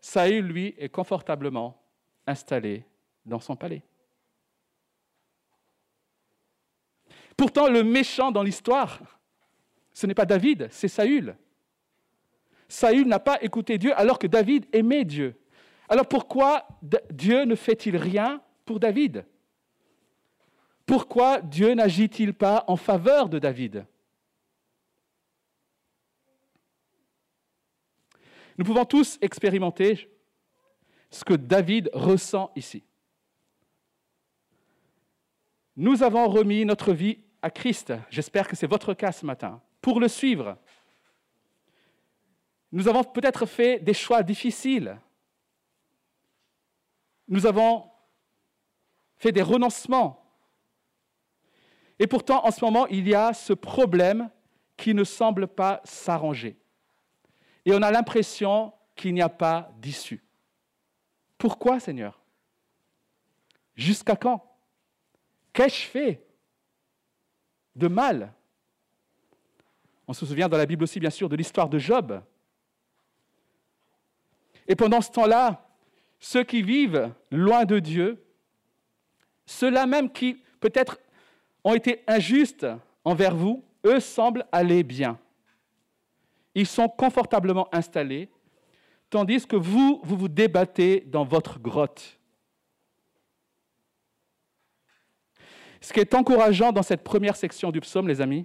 Saül, 0.00 0.46
lui, 0.46 0.74
est 0.78 0.88
confortablement 0.88 1.82
installé 2.26 2.84
dans 3.24 3.40
son 3.40 3.56
palais. 3.56 3.82
Pourtant, 7.36 7.68
le 7.68 7.82
méchant 7.82 8.32
dans 8.32 8.42
l'histoire, 8.42 9.00
ce 9.92 10.06
n'est 10.06 10.14
pas 10.14 10.26
David, 10.26 10.68
c'est 10.70 10.88
Saül. 10.88 11.36
Saül 12.68 13.06
n'a 13.06 13.18
pas 13.18 13.42
écouté 13.42 13.78
Dieu 13.78 13.92
alors 13.98 14.18
que 14.18 14.26
David 14.26 14.66
aimait 14.72 15.04
Dieu. 15.04 15.38
Alors 15.88 16.06
pourquoi 16.06 16.66
Dieu 17.10 17.44
ne 17.44 17.54
fait-il 17.54 17.96
rien 17.96 18.42
pour 18.64 18.80
David? 18.80 19.24
Pourquoi 20.84 21.40
Dieu 21.40 21.74
n'agit-il 21.74 22.34
pas 22.34 22.64
en 22.66 22.76
faveur 22.76 23.28
de 23.28 23.38
David? 23.38 23.86
Nous 28.58 28.64
pouvons 28.64 28.84
tous 28.84 29.18
expérimenter 29.20 30.10
ce 31.10 31.24
que 31.24 31.34
David 31.34 31.90
ressent 31.92 32.50
ici. 32.56 32.84
Nous 35.76 36.02
avons 36.02 36.28
remis 36.28 36.64
notre 36.64 36.92
vie 36.92 37.18
Christ. 37.50 37.92
J'espère 38.10 38.48
que 38.48 38.56
c'est 38.56 38.66
votre 38.66 38.94
cas 38.94 39.12
ce 39.12 39.26
matin. 39.26 39.60
Pour 39.80 40.00
le 40.00 40.08
suivre, 40.08 40.58
nous 42.72 42.88
avons 42.88 43.04
peut-être 43.04 43.46
fait 43.46 43.78
des 43.78 43.94
choix 43.94 44.22
difficiles. 44.22 45.00
Nous 47.28 47.46
avons 47.46 47.90
fait 49.16 49.32
des 49.32 49.42
renoncements. 49.42 50.22
Et 51.98 52.06
pourtant, 52.06 52.44
en 52.44 52.50
ce 52.50 52.64
moment, 52.64 52.86
il 52.88 53.08
y 53.08 53.14
a 53.14 53.32
ce 53.32 53.52
problème 53.52 54.30
qui 54.76 54.92
ne 54.92 55.04
semble 55.04 55.46
pas 55.48 55.80
s'arranger. 55.84 56.58
Et 57.64 57.72
on 57.72 57.82
a 57.82 57.90
l'impression 57.90 58.72
qu'il 58.94 59.14
n'y 59.14 59.22
a 59.22 59.28
pas 59.28 59.70
d'issue. 59.78 60.22
Pourquoi, 61.38 61.80
Seigneur? 61.80 62.20
Jusqu'à 63.74 64.16
quand? 64.16 64.44
Qu'ai-je 65.52 65.86
fait? 65.86 66.25
De 67.76 67.88
mal 67.88 68.32
On 70.08 70.12
se 70.12 70.26
souvient 70.26 70.48
dans 70.48 70.56
la 70.56 70.66
Bible 70.66 70.84
aussi, 70.84 70.98
bien 70.98 71.10
sûr, 71.10 71.28
de 71.28 71.36
l'histoire 71.36 71.68
de 71.68 71.78
Job. 71.78 72.20
Et 74.66 74.74
pendant 74.74 75.00
ce 75.00 75.10
temps-là, 75.10 75.68
ceux 76.18 76.44
qui 76.44 76.62
vivent 76.62 77.12
loin 77.30 77.64
de 77.64 77.78
Dieu, 77.78 78.24
ceux-là 79.44 79.86
même 79.86 80.10
qui 80.10 80.42
peut-être 80.60 80.98
ont 81.62 81.74
été 81.74 82.02
injustes 82.06 82.66
envers 83.04 83.34
vous, 83.34 83.64
eux 83.84 84.00
semblent 84.00 84.44
aller 84.50 84.82
bien. 84.82 85.18
Ils 86.54 86.66
sont 86.66 86.88
confortablement 86.88 87.68
installés, 87.72 88.30
tandis 89.10 89.46
que 89.46 89.56
vous, 89.56 90.00
vous 90.02 90.16
vous 90.16 90.28
débattez 90.28 91.00
dans 91.00 91.24
votre 91.24 91.58
grotte. 91.58 92.15
Ce 95.86 95.92
qui 95.92 96.00
est 96.00 96.14
encourageant 96.14 96.72
dans 96.72 96.82
cette 96.82 97.04
première 97.04 97.36
section 97.36 97.70
du 97.70 97.78
psaume, 97.78 98.08
les 98.08 98.20
amis, 98.20 98.44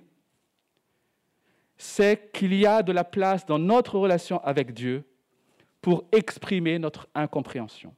c'est 1.75 2.31
qu'il 2.33 2.53
y 2.53 2.67
a 2.67 2.83
de 2.83 2.91
la 2.91 3.03
place 3.03 3.47
dans 3.47 3.57
notre 3.57 3.97
relation 3.97 4.39
avec 4.43 4.75
Dieu 4.75 5.03
pour 5.81 6.03
exprimer 6.11 6.77
notre 6.77 7.07
incompréhension. 7.15 7.95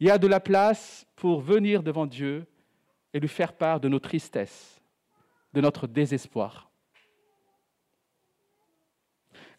Il 0.00 0.08
y 0.08 0.10
a 0.10 0.18
de 0.18 0.26
la 0.26 0.40
place 0.40 1.06
pour 1.14 1.40
venir 1.40 1.84
devant 1.84 2.04
Dieu 2.04 2.48
et 3.14 3.20
lui 3.20 3.28
faire 3.28 3.52
part 3.52 3.78
de 3.78 3.88
nos 3.88 4.00
tristesses, 4.00 4.80
de 5.52 5.60
notre 5.60 5.86
désespoir. 5.86 6.68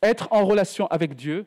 Être 0.04 0.28
en 0.30 0.46
relation 0.46 0.88
avec 0.88 1.16
Dieu, 1.16 1.46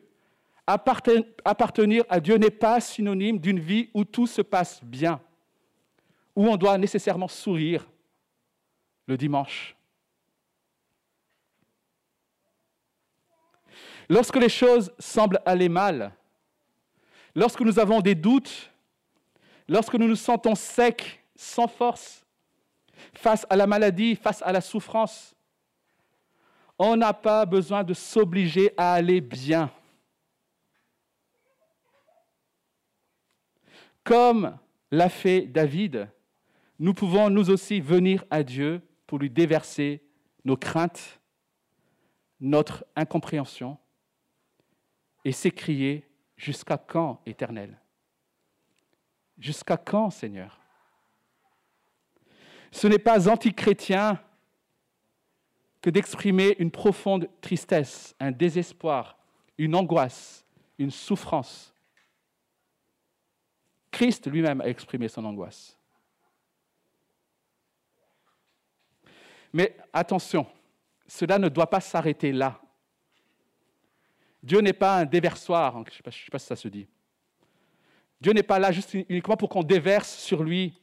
appartenir 0.67 2.03
à 2.09 2.19
Dieu 2.19 2.39
n'est 2.39 2.49
pas 2.49 2.81
synonyme 2.81 3.39
d'une 3.39 3.61
vie 3.61 3.91
où 3.93 4.07
tout 4.07 4.27
se 4.27 4.41
passe 4.41 4.83
bien, 4.83 5.21
où 6.35 6.47
on 6.47 6.57
doit 6.57 6.79
nécessairement 6.79 7.29
sourire 7.29 7.87
le 9.07 9.17
dimanche. 9.17 9.77
Lorsque 14.09 14.37
les 14.37 14.49
choses 14.49 14.93
semblent 14.99 15.41
aller 15.45 15.69
mal, 15.69 16.13
lorsque 17.35 17.61
nous 17.61 17.79
avons 17.79 18.01
des 18.01 18.15
doutes, 18.15 18.71
lorsque 19.69 19.95
nous 19.95 20.09
nous 20.09 20.17
sentons 20.17 20.55
secs, 20.55 21.21
sans 21.37 21.69
force, 21.69 22.25
face 23.15 23.47
à 23.49 23.57
la 23.57 23.67
maladie, 23.67 24.17
face 24.17 24.43
à 24.43 24.53
la 24.53 24.61
souffrance, 24.61 25.35
on 26.79 26.97
n'a 26.97 27.13
pas 27.13 27.45
besoin 27.47 27.85
de 27.85 27.95
s'obliger 27.95 28.73
à 28.77 28.95
aller 28.95 29.21
bien. 29.21 29.71
Comme 34.03 34.59
l'a 34.91 35.09
fait 35.09 35.43
David, 35.43 36.09
nous 36.81 36.95
pouvons 36.95 37.31
nous 37.31 37.51
aussi 37.51 37.79
venir 37.81 38.25
à 38.31 38.43
Dieu 38.43 38.83
pour 39.07 39.19
lui 39.19 39.31
déverser 39.31 40.03
nos 40.45 40.57
craintes, 40.57 41.21
notre 42.41 42.85
incompréhension, 42.97 43.79
et 45.25 45.33
s'écrier 45.33 46.11
Jusqu'à 46.41 46.79
quand, 46.79 47.21
Éternel? 47.27 47.79
Jusqu'à 49.39 49.77
quand, 49.77 50.09
Seigneur? 50.09 50.59
Ce 52.73 52.87
n'est 52.87 52.99
pas 52.99 53.29
antichrétien 53.29 54.19
que 55.83 55.91
d'exprimer 55.91 56.57
une 56.59 56.71
profonde 56.71 57.29
tristesse, 57.43 58.17
un 58.19 58.31
désespoir, 58.31 59.19
une 59.59 59.75
angoisse, 59.75 60.47
une 60.79 60.91
souffrance. 60.91 61.75
Christ 63.91 64.27
lui-même 64.27 64.63
a 64.63 64.69
exprimé 64.69 65.09
son 65.09 65.27
angoisse. 65.27 65.80
Mais 69.53 69.77
attention, 69.93 70.47
cela 71.07 71.39
ne 71.39 71.49
doit 71.49 71.69
pas 71.69 71.81
s'arrêter 71.81 72.33
là. 72.33 72.61
Dieu 74.43 74.61
n'est 74.61 74.73
pas 74.73 74.99
un 74.99 75.05
déversoir, 75.05 75.73
je 75.73 75.79
ne 75.79 76.13
sais, 76.13 76.31
pas 76.31 76.39
si 76.39 76.47
ça 76.47 76.57
se 76.57 76.69
dit. 76.69 76.87
Dieu 78.21 78.33
n'est 78.33 78.43
pas 78.43 78.59
là 78.59 78.71
uniquement 79.09 79.37
pour 79.37 79.49
qu'on 79.49 79.63
déverse 79.63 80.15
sur 80.15 80.43
lui 80.43 80.79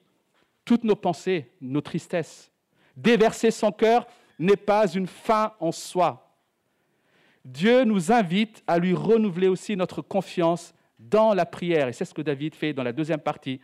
toutes 0.65 0.83
nos 0.83 0.95
pensées, 0.95 1.51
nos 1.61 1.81
tristesses. 1.81 2.51
Déverser 2.95 3.51
son 3.51 3.71
cœur 3.71 4.05
n'est 4.37 4.57
pas 4.57 4.87
une 4.87 5.07
fin 5.07 5.53
en 5.59 5.71
soi. 5.71 6.35
Dieu 7.45 7.83
nous 7.85 8.11
invite 8.11 8.63
à 8.67 8.77
lui 8.77 8.93
renouveler 8.93 9.47
aussi 9.47 9.75
notre 9.75 10.01
confiance 10.01 10.73
dans 10.99 11.33
la 11.33 11.45
prière. 11.45 11.87
Et 11.87 11.93
c'est 11.93 12.05
ce 12.05 12.13
que 12.13 12.21
David 12.21 12.53
fait 12.53 12.73
dans 12.73 12.83
la 12.83 12.91
deuxième 12.91 13.21
partie, 13.21 13.61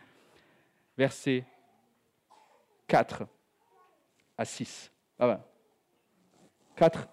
versets 0.96 1.44
4 2.86 3.24
à 4.38 4.44
6. 4.44 4.93
Ah 5.18 5.40
4, 6.76 7.08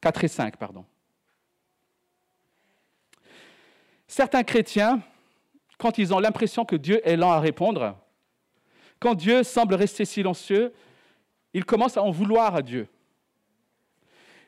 4 0.00 0.24
et 0.24 0.28
5, 0.28 0.56
pardon. 0.56 0.84
Certains 4.06 4.42
chrétiens, 4.42 5.00
quand 5.78 5.96
ils 5.96 6.12
ont 6.12 6.18
l'impression 6.18 6.64
que 6.64 6.76
Dieu 6.76 7.00
est 7.08 7.16
lent 7.16 7.30
à 7.30 7.40
répondre, 7.40 7.96
quand 8.98 9.14
Dieu 9.14 9.42
semble 9.42 9.74
rester 9.74 10.04
silencieux, 10.04 10.74
ils 11.54 11.64
commencent 11.64 11.96
à 11.96 12.02
en 12.02 12.10
vouloir 12.10 12.54
à 12.54 12.62
Dieu. 12.62 12.88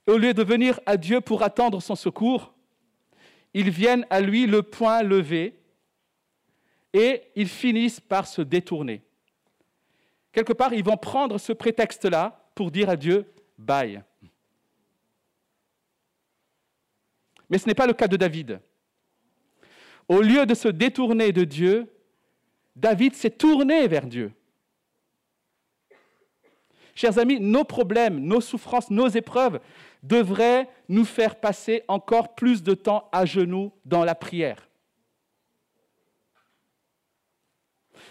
au 0.08 0.18
lieu 0.18 0.34
de 0.34 0.42
venir 0.42 0.80
à 0.84 0.96
Dieu 0.96 1.20
pour 1.20 1.42
attendre 1.42 1.80
son 1.80 1.94
secours, 1.94 2.52
ils 3.54 3.70
viennent 3.70 4.04
à 4.10 4.20
lui 4.20 4.46
le 4.46 4.62
poing 4.62 5.02
levé 5.02 5.58
et 6.92 7.22
ils 7.36 7.48
finissent 7.48 8.00
par 8.00 8.26
se 8.26 8.42
détourner. 8.42 9.02
Quelque 10.32 10.52
part, 10.52 10.72
ils 10.72 10.84
vont 10.84 10.96
prendre 10.96 11.38
ce 11.38 11.52
prétexte-là 11.52 12.41
pour 12.54 12.70
dire 12.70 12.88
à 12.88 12.96
Dieu, 12.96 13.26
bye. 13.58 14.02
Mais 17.48 17.58
ce 17.58 17.66
n'est 17.66 17.74
pas 17.74 17.86
le 17.86 17.92
cas 17.92 18.08
de 18.08 18.16
David. 18.16 18.60
Au 20.08 20.20
lieu 20.20 20.46
de 20.46 20.54
se 20.54 20.68
détourner 20.68 21.32
de 21.32 21.44
Dieu, 21.44 21.92
David 22.74 23.14
s'est 23.14 23.30
tourné 23.30 23.86
vers 23.88 24.06
Dieu. 24.06 24.32
Chers 26.94 27.18
amis, 27.18 27.40
nos 27.40 27.64
problèmes, 27.64 28.18
nos 28.20 28.40
souffrances, 28.40 28.90
nos 28.90 29.08
épreuves 29.08 29.60
devraient 30.02 30.68
nous 30.88 31.04
faire 31.04 31.40
passer 31.40 31.84
encore 31.88 32.34
plus 32.34 32.62
de 32.62 32.74
temps 32.74 33.08
à 33.12 33.24
genoux 33.24 33.72
dans 33.84 34.04
la 34.04 34.14
prière. 34.14 34.68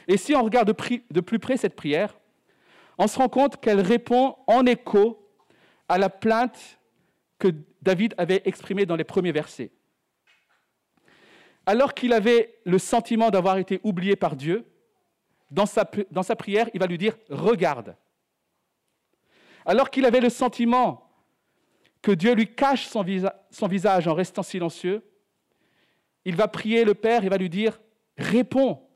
Et 0.08 0.18
si 0.18 0.34
on 0.36 0.44
regarde 0.44 0.68
de 0.68 1.22
plus 1.22 1.40
près 1.40 1.58
cette 1.58 1.76
prière, 1.76 2.21
on 3.02 3.08
se 3.08 3.18
rend 3.18 3.30
compte 3.30 3.60
qu'elle 3.60 3.82
répond 3.82 4.38
en 4.48 4.66
écho 4.66 5.28
à 5.90 5.98
la 5.98 6.10
plainte 6.10 6.80
que 7.40 7.50
David 7.82 8.14
avait 8.18 8.42
exprimée 8.46 8.86
dans 8.86 8.96
les 8.96 9.04
premiers 9.04 9.32
versets 9.32 9.72
alors 11.66 11.94
qu'il 11.94 12.14
avait 12.14 12.60
le 12.66 12.78
sentiment 12.80 13.30
d'avoir 13.30 13.58
été 13.58 13.80
oublié 13.84 14.16
par 14.16 14.36
Dieu, 14.36 14.66
dans 15.50 15.66
sa, 15.66 15.86
prière, 15.86 16.70
il 16.74 16.80
va 16.80 16.88
lui 16.88 16.98
dire 16.98 17.18
Regarde. 17.30 17.96
Alors 19.66 19.90
qu'il 19.90 20.06
avait 20.06 20.22
le 20.22 20.30
sentiment 20.30 21.10
que 22.02 22.12
Dieu 22.12 22.34
lui 22.34 22.56
cache 22.56 22.88
son, 22.88 23.06
son 23.52 23.68
visage 23.68 24.08
en 24.08 24.14
restant 24.14 24.44
silencieux, 24.44 25.04
il 26.26 26.36
va 26.36 26.48
prier 26.48 26.84
le 26.84 26.94
Père 26.94 27.24
et 27.26 27.30
va 27.30 27.38
lui 27.38 27.50
dire 27.50 27.80
Réponds. 28.18 28.88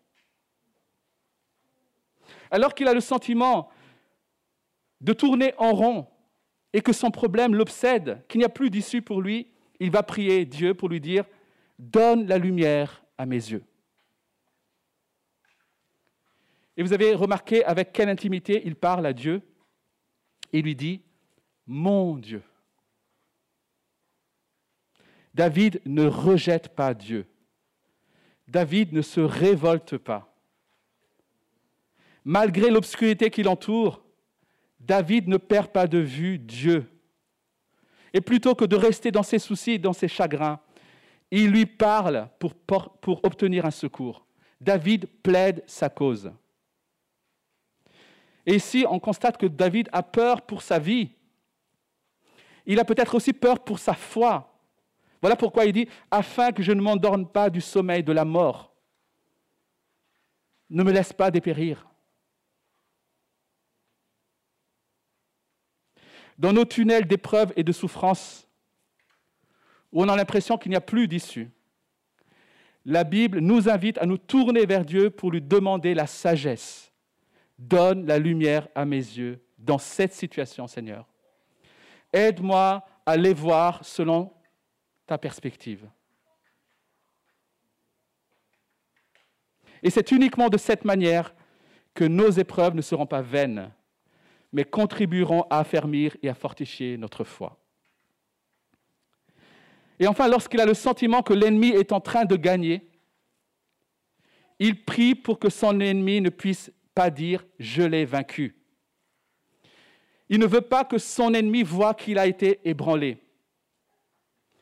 Alors 2.51 2.73
qu'il 2.73 2.87
a 2.87 2.93
le 2.93 3.01
sentiment 3.01 3.69
de 5.01 5.13
tourner 5.13 5.53
en 5.57 5.73
rond 5.73 6.07
et 6.73 6.81
que 6.81 6.93
son 6.93 7.11
problème 7.11 7.55
l'obsède, 7.55 8.23
qu'il 8.27 8.39
n'y 8.39 8.45
a 8.45 8.49
plus 8.49 8.69
d'issue 8.69 9.01
pour 9.01 9.21
lui, 9.21 9.47
il 9.79 9.91
va 9.91 10.03
prier 10.03 10.45
Dieu 10.45 10.73
pour 10.73 10.89
lui 10.89 10.99
dire 10.99 11.25
Donne 11.77 12.27
la 12.27 12.37
lumière 12.37 13.03
à 13.17 13.25
mes 13.25 13.35
yeux. 13.35 13.63
Et 16.77 16.83
vous 16.83 16.93
avez 16.93 17.13
remarqué 17.13 17.63
avec 17.63 17.93
quelle 17.93 18.09
intimité 18.09 18.61
il 18.65 18.75
parle 18.75 19.05
à 19.05 19.13
Dieu. 19.13 19.41
Il 20.51 20.63
lui 20.63 20.75
dit, 20.75 21.01
mon 21.65 22.17
Dieu. 22.17 22.43
David 25.33 25.81
ne 25.85 26.05
rejette 26.05 26.69
pas 26.69 26.93
Dieu. 26.93 27.25
David 28.47 28.93
ne 28.93 29.01
se 29.01 29.19
révolte 29.19 29.97
pas. 29.97 30.33
Malgré 32.23 32.69
l'obscurité 32.69 33.29
qui 33.29 33.43
l'entoure, 33.43 34.04
David 34.85 35.27
ne 35.27 35.37
perd 35.37 35.69
pas 35.69 35.87
de 35.87 35.97
vue 35.97 36.37
Dieu. 36.37 36.87
Et 38.13 38.21
plutôt 38.21 38.53
que 38.53 38.65
de 38.65 38.75
rester 38.75 39.11
dans 39.11 39.23
ses 39.23 39.39
soucis, 39.39 39.79
dans 39.79 39.93
ses 39.93 40.07
chagrins, 40.07 40.59
il 41.31 41.49
lui 41.49 41.65
parle 41.65 42.29
pour, 42.39 42.53
pour, 42.53 43.19
obtenir 43.23 43.65
un 43.65 43.71
secours. 43.71 44.25
David 44.61 45.07
plaide 45.23 45.63
sa 45.65 45.89
cause. 45.89 46.31
Et 48.45 48.55
ici, 48.55 48.85
on 48.87 48.99
constate 48.99 49.37
que 49.37 49.47
David 49.47 49.89
a 49.91 50.03
peur 50.03 50.43
pour 50.43 50.61
sa 50.61 50.77
vie. 50.77 51.09
Il 52.67 52.79
a 52.79 52.85
peut-être 52.85 53.15
aussi 53.15 53.33
peur 53.33 53.63
pour 53.63 53.79
sa 53.79 53.95
foi. 53.95 54.55
Voilà 55.19 55.35
pourquoi 55.35 55.65
il 55.65 55.73
dit, 55.73 55.89
afin 56.11 56.51
que 56.51 56.61
je 56.61 56.71
ne 56.71 56.81
m'endorme 56.81 57.27
pas 57.27 57.49
du 57.49 57.59
sommeil 57.59 58.03
de 58.03 58.13
la 58.13 58.23
mort. 58.23 58.71
Ne 60.69 60.83
me 60.83 60.91
laisse 60.91 61.11
pas 61.11 61.31
dépérir. 61.31 61.87
Dans 66.37 66.53
nos 66.53 66.65
tunnels 66.65 67.07
d'épreuves 67.07 67.53
et 67.55 67.63
de 67.63 67.71
souffrances, 67.71 68.47
où 69.91 70.03
on 70.03 70.09
a 70.09 70.15
l'impression 70.15 70.57
qu'il 70.57 70.71
n'y 70.71 70.75
a 70.75 70.81
plus 70.81 71.07
d'issue. 71.07 71.49
La 72.83 73.03
Bible 73.03 73.39
nous 73.39 73.69
invite 73.69 73.97
à 73.97 74.05
nous 74.05 74.17
tourner 74.17 74.65
vers 74.65 74.85
Dieu 74.85 75.09
pour 75.09 75.31
lui 75.31 75.41
demander 75.41 75.93
la 75.93 76.05
sagesse. 76.05 76.91
Donne 77.57 78.05
la 78.05 78.19
lumière 78.19 78.67
à 78.75 78.85
mes 78.85 78.97
yeux 78.97 79.41
dans 79.57 79.77
cette 79.77 80.13
situation, 80.13 80.67
Seigneur. 80.67 81.07
Aide-moi 82.11 82.85
à 83.05 83.17
les 83.17 83.33
voir 83.33 83.83
selon 83.85 84.33
ta 85.07 85.17
perspective. 85.17 85.87
Et 89.81 89.89
c'est 89.89 90.11
uniquement 90.11 90.49
de 90.49 90.57
cette 90.57 90.83
manière 90.83 91.33
que 91.93 92.03
nos 92.03 92.29
épreuves 92.31 92.75
ne 92.75 92.81
seront 92.81 93.05
pas 93.05 93.21
vaines, 93.21 93.71
mais 94.55 94.63
contribueront 94.63 95.43
à 95.49 95.59
affermir 95.59 96.15
et 96.23 96.29
à 96.29 96.33
fortifier 96.33 96.95
notre 96.95 97.25
foi. 97.25 97.59
Et 99.99 100.07
enfin, 100.07 100.29
lorsqu'il 100.29 100.61
a 100.61 100.65
le 100.65 100.73
sentiment 100.73 101.21
que 101.21 101.33
l'ennemi 101.33 101.71
est 101.71 101.91
en 101.91 101.99
train 101.99 102.23
de 102.23 102.37
gagner, 102.37 102.89
il 104.59 104.85
prie 104.85 105.13
pour 105.13 105.39
que 105.39 105.49
son 105.49 105.81
ennemi 105.81 106.21
ne 106.21 106.29
puisse 106.29 106.71
pas 106.93 107.09
dire⁇ 107.09 107.41
Je 107.59 107.83
l'ai 107.83 108.05
vaincu⁇ 108.05 108.55
Il 110.29 110.39
ne 110.39 110.45
veut 110.45 110.61
pas 110.61 110.85
que 110.85 110.99
son 110.99 111.33
ennemi 111.33 111.61
voie 111.61 111.93
qu'il 111.93 112.17
a 112.17 112.25
été 112.25 112.61
ébranlé. 112.63 113.17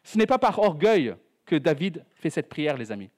Ce 0.03 0.17
n'est 0.17 0.25
pas 0.25 0.39
par 0.39 0.58
orgueil 0.58 1.15
que 1.45 1.56
David 1.56 2.03
fait 2.15 2.32
cette 2.32 2.49
prière, 2.49 2.77
les 2.77 2.91
amis. 2.91 3.12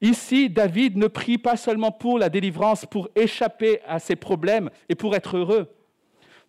Ici, 0.00 0.48
David 0.48 0.96
ne 0.96 1.06
prie 1.06 1.38
pas 1.38 1.56
seulement 1.56 1.92
pour 1.92 2.18
la 2.18 2.28
délivrance, 2.28 2.86
pour 2.86 3.08
échapper 3.14 3.80
à 3.86 3.98
ses 3.98 4.16
problèmes 4.16 4.70
et 4.88 4.94
pour 4.94 5.14
être 5.14 5.36
heureux. 5.36 5.68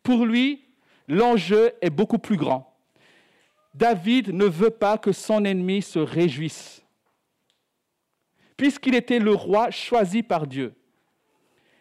Pour 0.04 0.26
lui, 0.26 0.64
l'enjeu 1.08 1.72
est 1.82 1.90
beaucoup 1.90 2.18
plus 2.18 2.38
grand. 2.38 2.74
David 3.74 4.30
ne 4.30 4.46
veut 4.46 4.70
pas 4.70 4.98
que 4.98 5.12
son 5.12 5.44
ennemi 5.46 5.82
se 5.82 6.00
réjouisse 6.00 6.82
puisqu'il 8.62 8.94
était 8.94 9.18
le 9.18 9.34
roi 9.34 9.72
choisi 9.72 10.22
par 10.22 10.46
Dieu. 10.46 10.76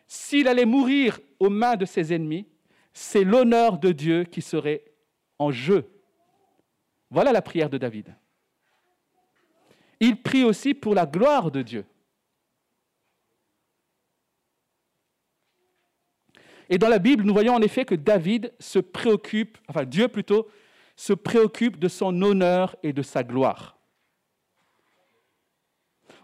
S'il 0.07 0.49
allait 0.49 0.65
mourir 0.65 1.21
aux 1.39 1.51
mains 1.51 1.77
de 1.77 1.85
ses 1.85 2.15
ennemis, 2.15 2.47
c'est 2.95 3.23
l'honneur 3.23 3.77
de 3.77 3.93
Dieu 3.93 4.25
qui 4.25 4.41
serait 4.41 4.83
en 5.39 5.51
jeu. 5.51 5.85
Voilà 7.11 7.33
la 7.33 7.43
prière 7.43 7.69
de 7.69 7.77
David. 7.77 8.17
Il 10.01 10.23
prie 10.23 10.45
aussi 10.45 10.75
pour 10.75 10.95
la 10.95 11.07
gloire 11.07 11.51
de 11.51 11.63
Dieu. 11.63 11.85
Et 16.71 16.79
dans 16.79 16.89
la 16.89 16.99
Bible, 16.99 17.25
nous 17.25 17.35
voyons 17.35 17.55
en 17.55 17.63
effet 17.63 17.85
que 17.85 17.97
David 17.97 18.53
se 18.61 18.79
préoccupe, 18.79 19.59
enfin 19.69 19.85
Dieu 19.85 20.09
plutôt, 20.09 20.49
se 20.97 21.13
préoccupe 21.13 21.79
de 21.79 21.89
son 21.89 22.23
honneur 22.23 22.77
et 22.83 22.93
de 22.93 23.03
sa 23.03 23.25
gloire. 23.25 23.77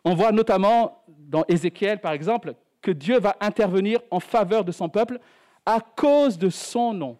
On 0.04 0.14
voit 0.14 0.30
notamment 0.30 1.04
dans 1.08 1.44
Ézéchiel, 1.48 2.00
par 2.00 2.12
exemple, 2.12 2.54
que 2.80 2.92
Dieu 2.92 3.18
va 3.18 3.36
intervenir 3.40 3.98
en 4.12 4.20
faveur 4.20 4.64
de 4.64 4.70
son 4.70 4.88
peuple 4.88 5.18
à 5.66 5.80
cause 5.80 6.38
de 6.38 6.48
son 6.48 6.94
nom. 6.94 7.18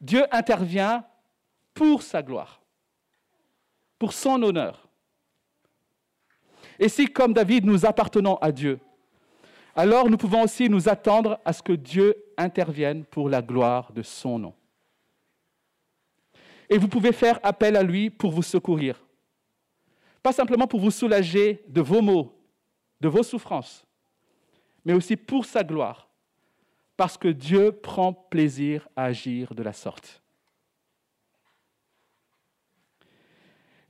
Dieu 0.00 0.24
intervient 0.30 1.04
pour 1.74 2.02
sa 2.02 2.22
gloire, 2.22 2.62
pour 3.98 4.12
son 4.12 4.40
honneur. 4.44 4.83
Et 6.78 6.88
si, 6.88 7.06
comme 7.06 7.32
David, 7.32 7.64
nous 7.64 7.86
appartenons 7.86 8.36
à 8.36 8.50
Dieu, 8.52 8.78
alors 9.76 10.08
nous 10.08 10.16
pouvons 10.16 10.42
aussi 10.42 10.68
nous 10.68 10.88
attendre 10.88 11.40
à 11.44 11.52
ce 11.52 11.62
que 11.62 11.72
Dieu 11.72 12.14
intervienne 12.36 13.04
pour 13.04 13.28
la 13.28 13.42
gloire 13.42 13.92
de 13.92 14.02
son 14.02 14.38
nom. 14.38 14.54
Et 16.70 16.78
vous 16.78 16.88
pouvez 16.88 17.12
faire 17.12 17.40
appel 17.42 17.76
à 17.76 17.82
lui 17.82 18.10
pour 18.10 18.30
vous 18.30 18.42
secourir. 18.42 19.00
Pas 20.22 20.32
simplement 20.32 20.66
pour 20.66 20.80
vous 20.80 20.90
soulager 20.90 21.62
de 21.68 21.80
vos 21.80 22.00
maux, 22.00 22.32
de 23.00 23.08
vos 23.08 23.22
souffrances, 23.22 23.84
mais 24.84 24.94
aussi 24.94 25.16
pour 25.16 25.44
sa 25.44 25.62
gloire, 25.62 26.08
parce 26.96 27.18
que 27.18 27.28
Dieu 27.28 27.72
prend 27.72 28.12
plaisir 28.12 28.88
à 28.96 29.04
agir 29.04 29.54
de 29.54 29.62
la 29.62 29.72
sorte. 29.72 30.23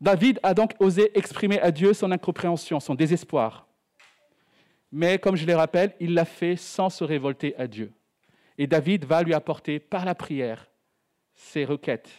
David 0.04 0.38
a 0.42 0.52
donc 0.52 0.74
osé 0.80 1.16
exprimer 1.16 1.58
à 1.60 1.70
Dieu 1.70 1.94
son 1.94 2.10
incompréhension, 2.12 2.78
son 2.78 2.94
désespoir. 2.94 3.66
Mais 4.92 5.18
comme 5.18 5.34
je 5.34 5.46
le 5.46 5.56
rappelle, 5.56 5.94
il 5.98 6.12
l'a 6.12 6.26
fait 6.26 6.56
sans 6.56 6.90
se 6.90 7.04
révolter 7.04 7.56
à 7.56 7.66
Dieu. 7.66 7.90
Et 8.58 8.66
David 8.66 9.06
va 9.06 9.22
lui 9.22 9.32
apporter 9.32 9.80
par 9.80 10.04
la 10.04 10.14
prière 10.14 10.70
ses 11.34 11.64
requêtes, 11.64 12.10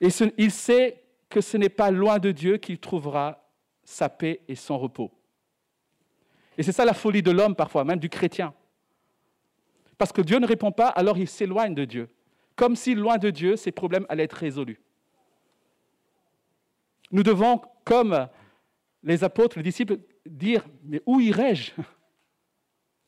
Et 0.00 0.08
il 0.36 0.50
sait 0.50 1.04
que 1.30 1.40
ce 1.40 1.56
n'est 1.56 1.68
pas 1.68 1.92
loin 1.92 2.18
de 2.18 2.32
Dieu 2.32 2.56
qu'il 2.56 2.80
trouvera 2.80 3.48
sa 3.84 4.08
paix 4.08 4.40
et 4.48 4.56
son 4.56 4.76
repos. 4.76 5.12
Et 6.58 6.64
c'est 6.64 6.72
ça 6.72 6.84
la 6.84 6.92
folie 6.92 7.22
de 7.22 7.30
l'homme 7.30 7.54
parfois, 7.54 7.84
même 7.84 8.00
du 8.00 8.08
chrétien. 8.08 8.52
Parce 9.96 10.12
que 10.12 10.22
Dieu 10.22 10.40
ne 10.40 10.46
répond 10.46 10.72
pas, 10.72 10.88
alors 10.88 11.16
il 11.16 11.28
s'éloigne 11.28 11.74
de 11.74 11.84
Dieu. 11.84 12.10
Comme 12.56 12.76
si 12.76 12.94
loin 12.94 13.18
de 13.18 13.30
Dieu, 13.30 13.56
ses 13.56 13.72
problèmes 13.72 14.06
allaient 14.08 14.24
être 14.24 14.34
résolus. 14.34 14.80
Nous 17.10 17.22
devons, 17.22 17.60
comme 17.84 18.28
les 19.02 19.24
apôtres, 19.24 19.58
les 19.58 19.62
disciples, 19.62 19.98
dire, 20.26 20.64
mais 20.84 21.02
où 21.06 21.20
irai-je? 21.20 21.72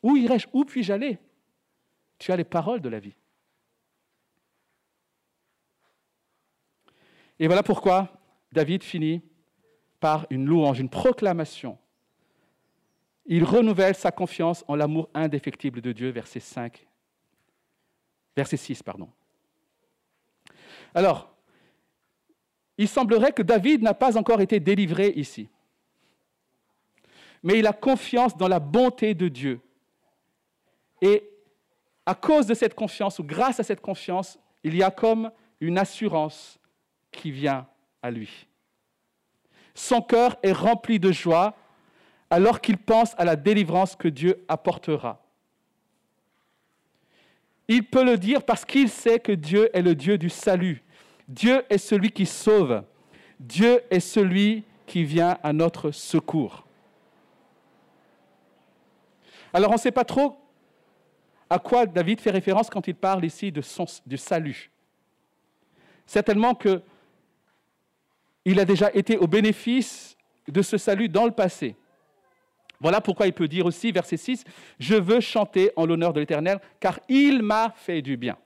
Où 0.03 0.17
irai-je? 0.17 0.47
Où 0.53 0.65
puis-je 0.65 0.93
aller? 0.93 1.19
Tu 2.19 2.33
as 2.33 2.37
les 2.37 2.45
paroles 2.45 2.81
de 2.81 2.89
la 2.89 3.01
vie. 3.01 3.17
Et 7.39 7.47
voilà 7.47 7.63
pourquoi 7.63 8.09
David 8.53 8.83
finit 8.83 9.23
par 10.01 10.27
une 10.31 10.47
louange, 10.47 10.81
une 10.81 10.89
proclamation. 10.89 11.79
Il 13.27 13.45
renouvelle 13.45 13.95
sa 13.95 14.13
confiance 14.13 14.65
en 14.69 14.77
l'amour 14.77 15.11
indéfectible 15.13 15.81
de 15.81 15.93
Dieu, 15.93 16.11
verset 16.11 16.41
5, 16.41 16.87
verset 18.37 18.57
6, 18.57 18.83
pardon. 18.83 19.11
Alors, 20.95 21.35
il 22.79 22.89
semblerait 22.89 23.33
que 23.33 23.43
David 23.43 23.83
n'a 23.83 23.95
pas 23.95 24.17
encore 24.17 24.41
été 24.41 24.61
délivré 24.61 25.09
ici. 25.17 25.49
Mais 27.43 27.59
il 27.59 27.67
a 27.67 27.73
confiance 27.73 28.37
dans 28.37 28.49
la 28.49 28.59
bonté 28.59 29.15
de 29.15 29.29
Dieu. 29.29 29.61
Et 31.01 31.29
à 32.05 32.15
cause 32.15 32.47
de 32.47 32.55
cette 32.55 32.75
confiance, 32.75 33.19
ou 33.19 33.25
grâce 33.25 33.61
à 33.61 33.63
cette 33.63 33.81
confiance, 33.81 34.39
il 34.63 34.77
y 34.77 34.83
a 34.83 34.91
comme 34.91 35.31
une 35.61 35.79
assurance 35.79 36.59
qui 37.11 37.31
vient 37.31 37.67
à 38.03 38.11
lui. 38.11 38.47
Son 39.75 40.01
cœur 40.01 40.37
est 40.43 40.53
rempli 40.53 40.99
de 40.99 41.13
joie 41.13 41.55
alors 42.31 42.61
qu'il 42.61 42.79
pense 42.79 43.15
à 43.19 43.25
la 43.25 43.37
délivrance 43.37 43.95
que 43.95 44.09
Dieu 44.09 44.45
apportera. 44.49 45.26
Il 47.69 47.85
peut 47.85 48.05
le 48.05 48.17
dire 48.17 48.43
parce 48.43 48.65
qu'il 48.65 48.89
sait 48.89 49.19
que 49.19 49.33
Dieu 49.33 49.69
est 49.77 49.83
le 49.83 49.95
Dieu 49.95 50.19
du 50.19 50.31
salut. 50.31 50.83
Dieu 51.29 51.65
est 51.69 51.79
celui 51.79 52.11
qui 52.11 52.27
sauve. 52.27 52.85
Dieu 53.41 53.81
est 53.91 54.01
celui 54.01 54.65
qui 54.87 55.05
vient 55.05 55.39
à 55.43 55.53
notre 55.53 55.91
secours. 55.91 56.65
Alors 59.53 59.71
on 59.71 59.75
ne 59.75 59.79
sait 59.79 59.91
pas 59.91 60.05
trop 60.05 60.39
à 61.49 61.59
quoi 61.59 61.87
David 61.87 62.21
fait 62.21 62.31
référence 62.31 62.71
quand 62.71 62.87
il 62.89 62.95
parle 62.95 63.25
ici 63.25 63.51
de 63.51 63.63
du 64.07 64.17
salut. 64.17 64.71
Certainement 66.07 66.55
que 66.55 66.83
il 68.45 68.61
a 68.61 68.65
déjà 68.65 68.93
été 68.95 69.17
au 69.19 69.27
bénéfice 69.27 70.17
de 70.47 70.63
ce 70.63 70.79
salut 70.79 71.09
dans 71.09 71.25
le 71.25 71.33
passé. 71.33 71.75
Voilà 72.81 73.01
pourquoi 73.01 73.27
il 73.27 73.33
peut 73.33 73.49
dire 73.49 73.67
aussi, 73.67 73.93
verset 73.93 74.17
6, 74.17 74.45
Je 74.79 74.95
veux 74.95 75.21
chanter 75.21 75.71
en 75.77 75.87
l'honneur 75.87 76.13
de 76.13 76.21
l'Éternel, 76.21 76.61
car 76.81 77.01
il 77.09 77.43
m'a 77.43 77.73
fait 77.77 78.03
du 78.03 78.17
bien. 78.17 78.37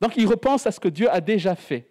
Donc 0.00 0.16
il 0.16 0.26
repense 0.26 0.66
à 0.66 0.72
ce 0.72 0.80
que 0.80 0.88
Dieu 0.88 1.10
a 1.10 1.20
déjà 1.20 1.54
fait. 1.54 1.88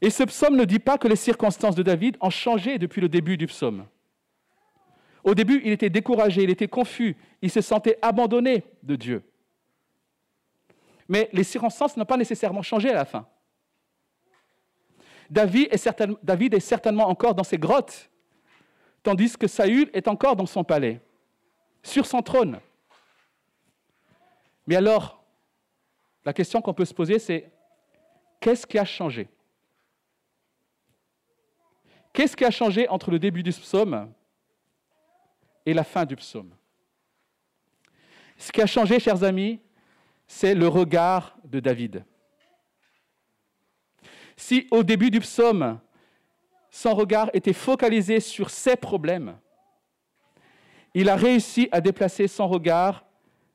Et 0.00 0.10
ce 0.10 0.24
psaume 0.24 0.56
ne 0.56 0.64
dit 0.64 0.78
pas 0.78 0.98
que 0.98 1.08
les 1.08 1.16
circonstances 1.16 1.74
de 1.74 1.82
David 1.82 2.16
ont 2.20 2.30
changé 2.30 2.78
depuis 2.78 3.00
le 3.00 3.08
début 3.08 3.36
du 3.36 3.46
psaume. 3.46 3.86
Au 5.24 5.34
début, 5.34 5.60
il 5.64 5.72
était 5.72 5.90
découragé, 5.90 6.42
il 6.42 6.50
était 6.50 6.68
confus, 6.68 7.16
il 7.42 7.50
se 7.50 7.60
sentait 7.60 7.98
abandonné 8.02 8.62
de 8.82 8.94
Dieu. 8.94 9.22
Mais 11.08 11.28
les 11.32 11.44
circonstances 11.44 11.96
n'ont 11.96 12.04
pas 12.04 12.16
nécessairement 12.16 12.62
changé 12.62 12.90
à 12.90 12.94
la 12.94 13.04
fin. 13.04 13.26
David 15.30 15.68
est, 16.54 16.60
certainement 16.60 17.08
encore 17.08 17.34
dans 17.34 17.44
ses 17.44 17.58
grottes, 17.58 18.10
tandis 19.02 19.36
que 19.36 19.46
Saül 19.46 19.90
est 19.92 20.08
encore 20.08 20.36
dans 20.36 20.46
son 20.46 20.64
palais, 20.64 21.00
sur 21.82 22.06
son 22.06 22.22
trône. 22.22 22.58
Mais 24.66 24.76
alors, 24.76 25.24
la 26.24 26.32
question 26.32 26.60
qu'on 26.60 26.74
peut 26.74 26.84
se 26.84 26.94
poser, 26.94 27.18
c'est 27.18 27.50
qu'est-ce 28.40 28.66
qui 28.66 28.78
a 28.78 28.84
changé? 28.84 29.28
Qu'est-ce 32.12 32.36
qui 32.36 32.44
a 32.44 32.50
changé 32.50 32.88
entre 32.88 33.10
le 33.10 33.18
début 33.18 33.42
du 33.42 33.50
psaume 33.50 34.12
et 35.64 35.74
la 35.74 35.84
fin 35.84 36.04
du 36.04 36.16
psaume? 36.16 36.54
Ce 38.38 38.50
qui 38.50 38.60
a 38.60 38.66
changé, 38.66 38.98
chers 38.98 39.22
amis, 39.22 39.60
c'est 40.26 40.54
le 40.54 40.68
regard 40.68 41.36
de 41.44 41.60
David. 41.60 42.04
Si 44.36 44.66
au 44.70 44.82
début 44.82 45.10
du 45.10 45.20
psaume, 45.20 45.80
son 46.70 46.94
regard 46.94 47.30
était 47.32 47.52
focalisé 47.52 48.20
sur 48.20 48.50
ses 48.50 48.76
problèmes, 48.76 49.36
il 50.94 51.08
a 51.08 51.16
réussi 51.16 51.68
à 51.72 51.80
déplacer 51.80 52.28
son 52.28 52.48
regard, 52.48 53.04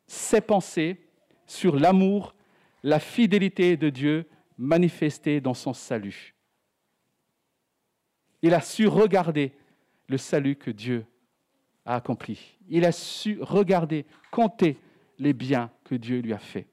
ses 0.07 0.41
pensées 0.41 1.01
sur 1.45 1.75
l'amour, 1.75 2.35
la 2.83 2.99
fidélité 2.99 3.77
de 3.77 3.89
Dieu 3.89 4.29
manifesté 4.57 5.41
dans 5.41 5.53
son 5.53 5.73
salut. 5.73 6.35
Il 8.41 8.53
a 8.53 8.61
su 8.61 8.87
regarder 8.87 9.53
le 10.07 10.17
salut 10.17 10.55
que 10.55 10.71
Dieu 10.71 11.05
a 11.85 11.95
accompli. 11.95 12.57
Il 12.69 12.85
a 12.85 12.91
su 12.91 13.39
regarder, 13.41 14.05
compter 14.31 14.77
les 15.19 15.33
biens 15.33 15.71
que 15.83 15.95
Dieu 15.95 16.19
lui 16.19 16.33
a 16.33 16.39
faits. 16.39 16.67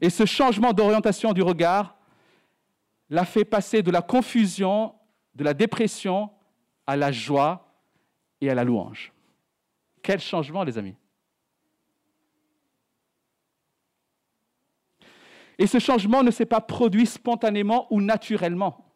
Et 0.00 0.10
ce 0.10 0.26
changement 0.26 0.72
d'orientation 0.72 1.32
du 1.32 1.42
regard 1.42 1.96
l'a 3.10 3.24
fait 3.24 3.44
passer 3.44 3.82
de 3.82 3.90
la 3.90 4.02
confusion, 4.02 4.94
de 5.34 5.44
la 5.44 5.54
dépression 5.54 6.30
à 6.86 6.96
la 6.96 7.12
joie 7.12 7.74
et 8.40 8.50
à 8.50 8.54
la 8.54 8.64
louange. 8.64 9.12
Quel 10.02 10.20
changement, 10.20 10.64
les 10.64 10.76
amis. 10.76 10.96
Et 15.58 15.66
ce 15.66 15.78
changement 15.78 16.22
ne 16.22 16.30
s'est 16.30 16.46
pas 16.46 16.60
produit 16.60 17.06
spontanément 17.06 17.86
ou 17.92 18.00
naturellement. 18.00 18.92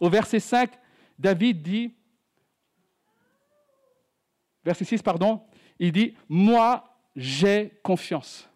Au 0.00 0.08
verset 0.08 0.40
5, 0.40 0.70
David 1.18 1.62
dit, 1.62 1.94
verset 4.64 4.84
6, 4.84 5.02
pardon, 5.02 5.42
il 5.78 5.92
dit, 5.92 6.16
moi 6.28 6.98
j'ai 7.16 7.80
confiance. 7.82 8.48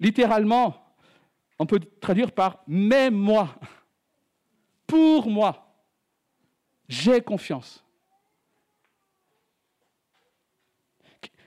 Littéralement, 0.00 0.94
on 1.58 1.66
peut 1.66 1.80
traduire 2.00 2.32
par 2.32 2.62
mais 2.66 3.10
moi, 3.10 3.54
pour 4.86 5.28
moi, 5.28 5.74
j'ai 6.88 7.20
confiance. 7.20 7.84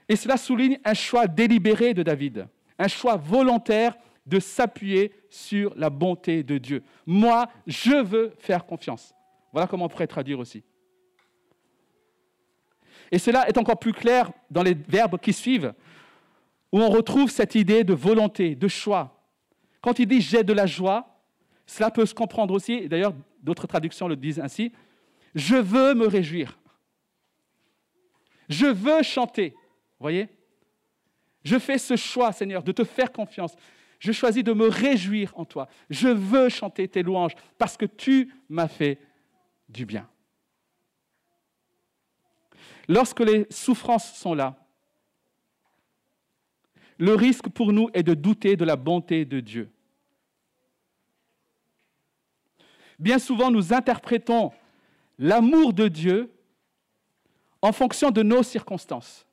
Et 0.08 0.16
cela 0.16 0.36
souligne 0.36 0.78
un 0.84 0.94
choix 0.94 1.26
délibéré 1.28 1.94
de 1.94 2.02
David, 2.02 2.48
un 2.78 2.88
choix 2.88 3.16
volontaire 3.16 3.96
de 4.26 4.40
s'appuyer 4.40 5.12
sur 5.30 5.72
la 5.76 5.88
bonté 5.88 6.42
de 6.42 6.58
Dieu. 6.58 6.82
Moi, 7.06 7.48
je 7.66 8.02
veux 8.02 8.34
faire 8.38 8.66
confiance. 8.66 9.14
Voilà 9.52 9.66
comment 9.66 9.86
on 9.86 9.88
pourrait 9.88 10.06
traduire 10.06 10.38
aussi. 10.38 10.62
Et 13.12 13.18
cela 13.18 13.48
est 13.48 13.58
encore 13.58 13.78
plus 13.78 13.92
clair 13.92 14.30
dans 14.50 14.62
les 14.62 14.74
verbes 14.74 15.18
qui 15.18 15.32
suivent, 15.32 15.74
où 16.72 16.80
on 16.80 16.90
retrouve 16.90 17.30
cette 17.30 17.54
idée 17.54 17.84
de 17.84 17.94
volonté, 17.94 18.54
de 18.54 18.68
choix. 18.68 19.26
Quand 19.80 19.98
il 19.98 20.06
dit 20.06 20.20
j'ai 20.20 20.44
de 20.44 20.52
la 20.52 20.66
joie, 20.66 21.22
cela 21.66 21.90
peut 21.90 22.06
se 22.06 22.14
comprendre 22.14 22.54
aussi, 22.54 22.88
d'ailleurs 22.88 23.14
d'autres 23.42 23.66
traductions 23.66 24.08
le 24.08 24.16
disent 24.16 24.40
ainsi, 24.40 24.72
je 25.34 25.56
veux 25.56 25.94
me 25.94 26.06
réjouir. 26.06 26.58
Je 28.48 28.66
veux 28.66 29.02
chanter. 29.02 29.54
Voyez? 29.98 30.28
Je 31.44 31.58
fais 31.58 31.78
ce 31.78 31.96
choix, 31.96 32.32
Seigneur, 32.32 32.62
de 32.62 32.72
te 32.72 32.84
faire 32.84 33.12
confiance. 33.12 33.54
Je 33.98 34.12
choisis 34.12 34.42
de 34.42 34.52
me 34.52 34.66
réjouir 34.66 35.32
en 35.36 35.44
toi. 35.44 35.68
Je 35.88 36.08
veux 36.08 36.48
chanter 36.48 36.88
tes 36.88 37.02
louanges 37.02 37.34
parce 37.58 37.76
que 37.76 37.86
tu 37.86 38.34
m'as 38.48 38.68
fait 38.68 38.98
du 39.68 39.86
bien. 39.86 40.08
Lorsque 42.88 43.20
les 43.20 43.46
souffrances 43.50 44.14
sont 44.14 44.34
là, 44.34 44.59
le 47.00 47.14
risque 47.14 47.48
pour 47.48 47.72
nous 47.72 47.88
est 47.94 48.02
de 48.02 48.12
douter 48.12 48.56
de 48.56 48.64
la 48.64 48.76
bonté 48.76 49.24
de 49.24 49.40
Dieu. 49.40 49.70
Bien 52.98 53.18
souvent, 53.18 53.50
nous 53.50 53.72
interprétons 53.72 54.52
l'amour 55.18 55.72
de 55.72 55.88
Dieu 55.88 56.30
en 57.62 57.72
fonction 57.72 58.10
de 58.10 58.22
nos 58.22 58.42
circonstances. 58.42 59.26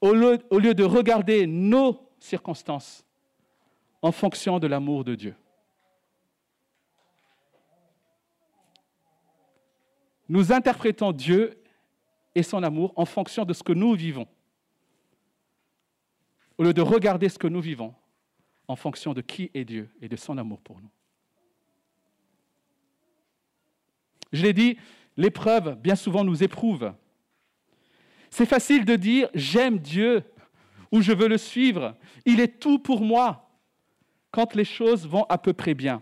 Au 0.00 0.14
lieu, 0.14 0.38
de 0.74 0.82
regarder 0.82 1.46
nos 1.46 2.00
circonstances 2.18 3.04
en 4.00 4.12
fonction 4.12 4.58
de 4.58 4.66
l'amour 4.66 5.04
de 5.04 5.14
Dieu. 5.14 5.34
Nous 10.26 10.52
interprétons 10.52 11.12
Dieu 11.12 11.62
et 12.34 12.42
son 12.42 12.62
amour 12.62 12.94
en 12.96 13.04
fonction 13.04 13.44
de 13.44 13.52
ce 13.52 13.62
que 13.62 13.74
nous 13.74 13.92
vivons 13.92 14.26
au 16.62 16.64
lieu 16.64 16.74
de 16.74 16.80
regarder 16.80 17.28
ce 17.28 17.40
que 17.40 17.48
nous 17.48 17.60
vivons 17.60 17.92
en 18.68 18.76
fonction 18.76 19.14
de 19.14 19.20
qui 19.20 19.50
est 19.52 19.64
Dieu 19.64 19.90
et 20.00 20.08
de 20.08 20.14
son 20.14 20.38
amour 20.38 20.60
pour 20.60 20.80
nous. 20.80 20.90
Je 24.32 24.44
l'ai 24.44 24.52
dit, 24.52 24.78
l'épreuve, 25.16 25.74
bien 25.74 25.96
souvent, 25.96 26.22
nous 26.22 26.44
éprouve. 26.44 26.94
C'est 28.30 28.46
facile 28.46 28.84
de 28.84 28.94
dire 28.94 29.28
j'aime 29.34 29.78
Dieu 29.80 30.22
ou 30.92 31.00
je 31.02 31.12
veux 31.12 31.26
le 31.26 31.36
suivre, 31.36 31.96
il 32.26 32.38
est 32.38 32.60
tout 32.60 32.78
pour 32.78 33.00
moi 33.00 33.50
quand 34.30 34.54
les 34.54 34.64
choses 34.64 35.04
vont 35.04 35.24
à 35.24 35.38
peu 35.38 35.52
près 35.52 35.74
bien. 35.74 36.00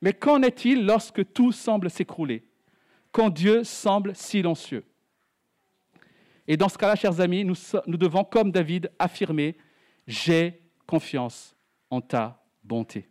Mais 0.00 0.12
qu'en 0.12 0.42
est-il 0.42 0.86
lorsque 0.86 1.32
tout 1.32 1.50
semble 1.50 1.90
s'écrouler, 1.90 2.46
quand 3.10 3.30
Dieu 3.30 3.64
semble 3.64 4.14
silencieux? 4.14 4.84
Et 6.52 6.56
dans 6.58 6.68
ce 6.68 6.76
cas-là, 6.76 6.96
chers 6.96 7.18
amis, 7.18 7.46
nous, 7.46 7.96
devons, 7.96 8.24
comme 8.24 8.52
David, 8.52 8.92
affirmer, 8.98 9.56
j'ai 10.06 10.60
confiance 10.86 11.56
en 11.88 12.02
ta 12.02 12.44
bonté. 12.62 13.08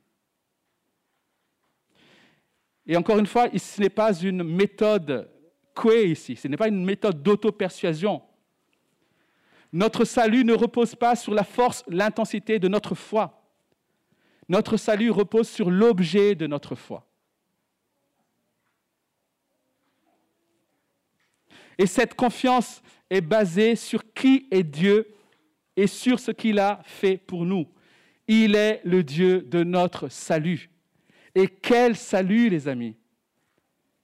Et 2.86 2.96
encore 2.96 3.18
une 3.18 3.26
fois, 3.26 3.48
ce 3.58 3.82
n'est 3.82 3.90
pas 3.90 4.14
une 4.14 4.44
méthode 4.44 5.28
couée 5.74 6.12
ici, 6.12 6.36
ce 6.36 6.48
n'est 6.48 6.56
pas 6.56 6.68
une 6.68 6.86
méthode 6.86 7.24
d'auto-persuasion. 7.24 8.22
Notre 9.74 10.06
salut 10.06 10.46
ne 10.46 10.54
repose 10.54 10.94
pas 10.94 11.16
sur 11.16 11.34
la 11.34 11.44
force, 11.44 11.84
l'intensité 11.88 12.60
de 12.60 12.68
notre 12.68 12.94
foi. 12.94 13.44
Notre 14.50 14.78
salut 14.78 15.10
repose 15.10 15.50
sur 15.50 15.72
l'objet 15.72 16.36
de 16.36 16.46
notre 16.46 16.76
foi. 16.76 17.08
Et 21.80 21.88
cette 21.88 22.14
confiance 22.14 22.84
est 23.12 23.22
basée 23.22 23.76
sur 23.76 24.14
qui 24.14 24.48
est 24.50 24.64
Dieu 24.64 25.14
et 25.76 25.86
sur 25.86 26.20
ce 26.20 26.32
qu'il 26.32 26.60
a 26.60 26.80
fait 26.86 27.18
pour 27.18 27.46
nous. 27.46 27.68
Il 28.26 28.56
est 28.56 28.82
le 28.86 29.04
Dieu 29.04 29.42
de 29.42 29.66
notre 29.66 30.08
salut. 30.08 30.70
Et 31.36 31.48
quel 31.48 31.98
salut, 31.98 32.48
les 32.48 32.70
amis 32.70 32.96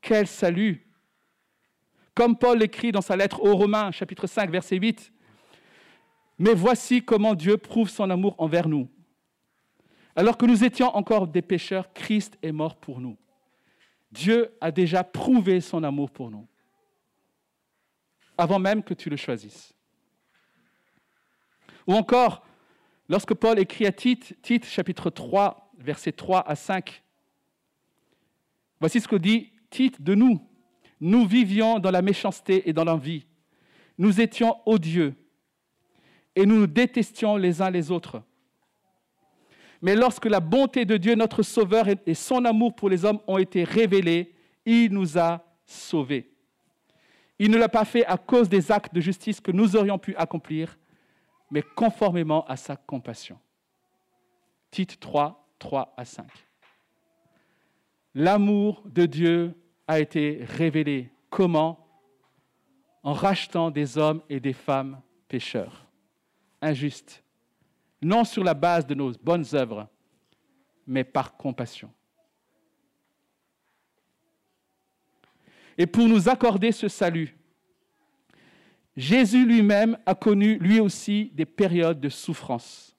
Quel 0.02 0.28
salut 0.28 0.86
Comme 2.14 2.38
Paul 2.38 2.62
écrit 2.62 2.92
dans 2.92 3.02
sa 3.02 3.16
lettre 3.16 3.42
aux 3.42 3.56
Romains, 3.56 3.92
chapitre 3.92 4.28
5, 4.28 4.52
verset 4.52 4.76
8, 4.76 5.14
Mais 6.38 6.54
voici 6.54 7.02
comment 7.02 7.34
Dieu 7.34 7.58
prouve 7.58 7.90
son 7.90 8.10
amour 8.10 8.36
envers 8.38 8.68
nous. 8.68 8.90
Alors 10.18 10.38
que 10.38 10.46
nous 10.46 10.66
étions 10.66 10.94
encore 10.94 11.28
des 11.28 11.42
pécheurs, 11.42 11.94
Christ 11.94 12.38
est 12.42 12.52
mort 12.52 12.76
pour 12.76 13.00
nous. 13.00 13.18
Dieu 14.12 14.52
a 14.60 14.70
déjà 14.72 15.06
prouvé 15.06 15.62
son 15.62 15.84
amour 15.84 16.12
pour 16.12 16.30
nous 16.30 16.46
avant 18.38 18.60
même 18.60 18.84
que 18.84 18.94
tu 18.94 19.10
le 19.10 19.18
choisisses. 19.18 19.74
Ou 21.88 21.94
encore, 21.94 22.46
lorsque 23.08 23.34
Paul 23.34 23.60
écrit 23.60 23.86
à 23.86 23.92
Tite, 23.92 24.38
Tite 24.42 24.66
chapitre 24.66 25.10
3, 25.10 25.72
versets 25.78 26.12
3 26.12 26.48
à 26.48 26.56
5, 26.56 27.04
voici 28.80 29.00
ce 29.02 29.08
que 29.08 29.16
dit 29.16 29.52
Tite 29.70 30.02
de 30.02 30.16
nous. 30.16 30.42
Nous 31.00 31.28
vivions 31.28 31.80
dans 31.80 31.92
la 31.92 32.02
méchanceté 32.02 32.68
et 32.68 32.74
dans 32.74 32.84
l'envie. 32.84 33.26
Nous 33.98 34.20
étions 34.22 34.58
odieux 34.66 35.14
et 36.36 36.46
nous 36.46 36.60
nous 36.60 36.68
détestions 36.68 37.36
les 37.36 37.62
uns 37.62 37.70
les 37.70 37.92
autres. 37.92 38.22
Mais 39.82 39.96
lorsque 39.96 40.26
la 40.26 40.40
bonté 40.40 40.86
de 40.86 40.98
Dieu, 40.98 41.16
notre 41.16 41.44
Sauveur, 41.44 41.88
et 41.88 42.14
son 42.14 42.46
amour 42.46 42.76
pour 42.76 42.90
les 42.90 43.06
hommes 43.06 43.20
ont 43.28 43.38
été 43.38 43.64
révélés, 43.64 44.34
il 44.66 44.92
nous 44.92 45.18
a 45.18 45.46
sauvés. 45.66 46.32
Il 47.40 47.52
ne 47.52 47.58
l'a 47.58 47.70
pas 47.70 47.86
fait 47.86 48.06
à 48.06 48.18
cause 48.18 48.50
des 48.50 48.72
actes 48.72 48.94
de 48.94 49.02
justice 49.02 49.40
que 49.40 49.52
nous 49.52 49.76
aurions 49.76 50.00
pu 50.00 50.16
accomplir, 50.16 50.78
mais 51.52 51.62
conformément 51.62 52.46
à 52.46 52.58
sa 52.58 52.76
compassion. 52.76 53.40
Tite 54.72 55.00
3, 55.00 55.48
3 55.60 55.94
à 55.96 56.06
5. 56.06 56.28
L'amour 58.16 58.82
de 58.86 59.06
Dieu 59.06 59.54
a 59.88 60.00
été 60.00 60.44
révélé. 60.44 61.12
Comment? 61.30 61.88
En 63.04 63.14
rachetant 63.14 63.72
des 63.72 63.98
hommes 63.98 64.22
et 64.30 64.40
des 64.40 64.54
femmes 64.54 65.00
pécheurs, 65.28 65.86
injustes, 66.62 67.24
non 68.02 68.24
sur 68.24 68.44
la 68.44 68.54
base 68.54 68.86
de 68.86 68.96
nos 68.96 69.12
bonnes 69.24 69.46
œuvres, 69.54 69.88
mais 70.86 71.04
par 71.04 71.38
compassion. 71.38 71.92
Et 75.78 75.86
pour 75.86 76.08
nous 76.08 76.28
accorder 76.28 76.72
ce 76.72 76.88
salut, 76.88 77.36
Jésus 78.96 79.46
lui-même 79.46 79.98
a 80.06 80.16
connu 80.16 80.58
lui 80.58 80.80
aussi 80.80 81.32
des 81.36 81.46
périodes 81.46 82.00
de 82.00 82.10
souffrance. 82.10 82.96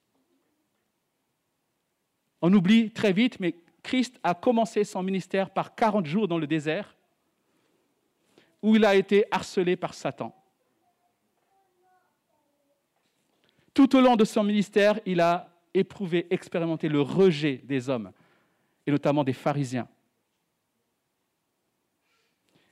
On 2.41 2.53
oublie 2.53 2.93
très 2.93 3.12
vite, 3.12 3.41
mais 3.41 3.57
Christ 3.83 4.21
a 4.23 4.35
commencé 4.35 4.85
son 4.85 5.03
ministère 5.03 5.51
par 5.51 5.75
40 5.75 6.07
jours 6.07 6.29
dans 6.29 6.38
le 6.38 6.47
désert, 6.47 6.97
où 8.62 8.77
il 8.77 8.85
a 8.85 8.95
été 8.95 9.25
harcelé 9.31 9.75
par 9.77 9.95
Satan. 9.95 10.35
Tout 13.75 13.97
au 13.97 14.01
long 14.01 14.14
de 14.14 14.25
son 14.25 14.45
ministère, 14.45 15.01
il 15.05 15.21
a 15.21 15.49
éprouvé, 15.75 16.27
expérimenté 16.31 16.88
le 16.88 17.01
rejet 17.01 17.61
des 17.64 17.88
hommes, 17.88 18.12
et 18.87 18.91
notamment 18.91 19.25
des 19.25 19.33
pharisiens. 19.33 19.88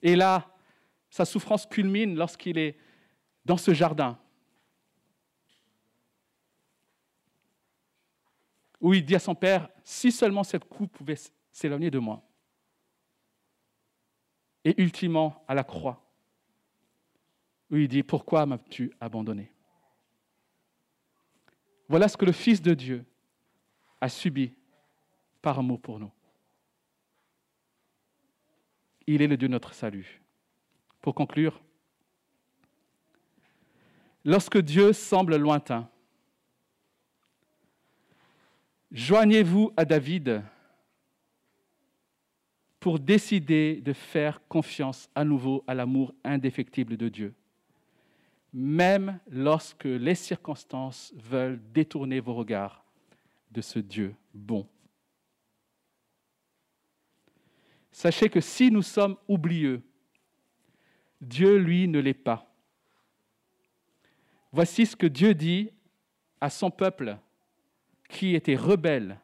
Et 0.07 0.15
là, 0.15 0.57
sa 1.11 1.25
souffrance 1.25 1.67
culmine 1.67 2.15
lorsqu'il 2.15 2.59
est 2.59 2.79
dans 3.45 3.57
ce 3.57 3.75
jardin, 3.75 4.17
où 8.81 8.95
il 8.95 9.05
dit 9.05 9.17
à 9.17 9.19
son 9.19 9.35
père, 9.35 9.69
si 9.83 10.13
seulement 10.13 10.45
cette 10.45 10.65
coupe 10.65 10.93
pouvait 10.93 11.19
s'éloigner 11.51 11.91
de 11.91 11.99
moi. 11.99 12.23
Et 14.65 14.81
ultimement 14.81 15.45
à 15.49 15.55
la 15.55 15.65
croix, 15.65 16.01
où 17.73 17.75
il 17.75 17.89
dit, 17.89 18.05
pourquoi 18.05 18.47
m'as-tu 18.47 18.93
abandonné? 19.01 19.53
Voilà 21.89 22.07
ce 22.07 22.17
que 22.17 22.27
le 22.27 22.31
Fils 22.31 22.63
de 22.63 22.75
Dieu 22.75 23.05
a 24.01 24.09
subi 24.09 24.55
par 25.43 25.59
amour 25.59 25.81
pour 25.81 25.99
nous. 25.99 26.13
Il 29.07 29.23
est 29.23 29.27
le 29.27 29.37
Dieu 29.37 29.49
de 29.49 29.53
notre 29.53 29.73
salut. 29.73 30.21
Pour 31.01 31.15
conclure, 31.15 31.61
lorsque 34.25 34.59
Dieu 34.59 34.93
semble 34.93 35.37
lointain, 35.37 35.89
joignez-vous 38.91 39.73
à 39.77 39.85
David 39.85 40.43
pour 42.81 42.99
décider 42.99 43.81
de 43.81 43.93
faire 43.93 44.41
confiance 44.49 45.09
à 45.15 45.25
nouveau 45.25 45.65
à 45.67 45.75
l'amour 45.75 46.13
indéfectible 46.25 46.97
de 46.97 47.09
Dieu, 47.09 47.35
même 48.53 49.19
lorsque 49.29 49.85
les 49.85 50.15
circonstances 50.15 51.13
veulent 51.17 51.61
détourner 51.73 52.21
vos 52.21 52.35
regards 52.35 52.85
de 53.51 53.61
ce 53.61 53.79
Dieu 53.79 54.15
bon. 54.35 54.67
Sachez 57.97 58.29
que 58.29 58.43
si 58.43 58.71
nous 58.71 58.83
sommes 58.83 59.17
oublieux, 59.27 59.81
Dieu, 61.19 61.57
lui, 61.57 61.89
ne 61.89 61.99
l'est 61.99 62.13
pas. 62.13 62.55
Voici 64.53 64.85
ce 64.85 64.95
que 64.95 65.07
Dieu 65.07 65.33
dit 65.33 65.71
à 66.39 66.51
son 66.51 66.71
peuple 66.71 67.17
qui 68.11 68.35
était 68.35 68.55
rebelle 68.55 69.19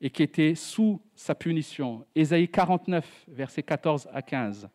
et 0.00 0.08
qui 0.08 0.22
était 0.22 0.54
sous 0.54 1.02
sa 1.16 1.34
punition. 1.34 2.06
Ésaïe 2.14 2.48
49, 2.48 3.24
versets 3.26 3.64
14 3.64 4.08
à 4.12 4.22
15. 4.22 4.68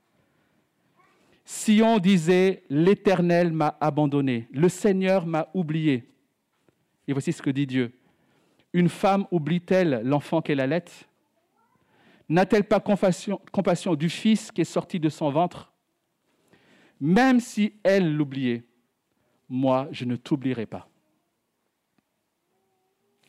Sion 1.45 1.99
disait, 1.99 2.63
L'Éternel 2.69 3.53
m'a 3.53 3.77
abandonné, 3.79 4.49
le 4.51 4.67
Seigneur 4.67 5.25
m'a 5.25 5.47
oublié. 5.53 6.03
Et 7.07 7.13
voici 7.13 7.31
ce 7.31 7.41
que 7.41 7.49
dit 7.49 7.65
Dieu. 7.65 7.97
Une 8.73 8.89
femme 8.89 9.25
oublie-t-elle 9.31 10.01
l'enfant 10.03 10.41
qu'elle 10.41 10.59
allait 10.59 10.83
N'a-t-elle 12.29 12.63
pas 12.63 12.79
compassion, 12.79 13.95
du 13.95 14.09
Fils 14.09 14.51
qui 14.51 14.61
est 14.61 14.65
sorti 14.65 14.99
de 14.99 15.09
son 15.09 15.31
ventre? 15.31 15.73
Même 17.01 17.39
si 17.39 17.73
elle 17.83 18.15
l'oubliait, 18.15 18.63
moi, 19.49 19.87
je 19.91 20.05
ne 20.05 20.15
t'oublierai 20.15 20.67
pas. 20.67 20.87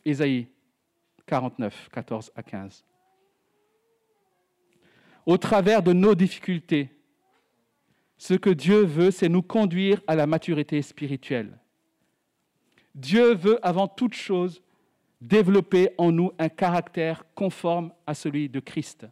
Ésaïe 0.05 0.47
49, 1.25 1.89
14 1.91 2.31
à 2.35 2.43
15. 2.43 2.85
Au 5.25 5.37
travers 5.37 5.81
de 5.81 5.93
nos 5.93 6.13
difficultés, 6.13 6.89
ce 8.17 8.35
que 8.35 8.49
Dieu 8.51 8.83
veut, 8.83 9.09
c'est 9.09 9.29
nous 9.29 9.41
conduire 9.41 10.01
à 10.05 10.15
la 10.15 10.27
maturité 10.27 10.81
spirituelle. 10.81 11.57
Dieu 12.93 13.33
veut 13.33 13.65
avant 13.65 13.87
toute 13.87 14.13
chose 14.13 14.61
développer 15.21 15.93
en 15.99 16.11
nous 16.11 16.31
un 16.39 16.49
caractère 16.49 17.23
conforme 17.35 17.93
à 18.07 18.15
celui 18.15 18.49
de 18.49 18.59
Christ. 18.59 19.05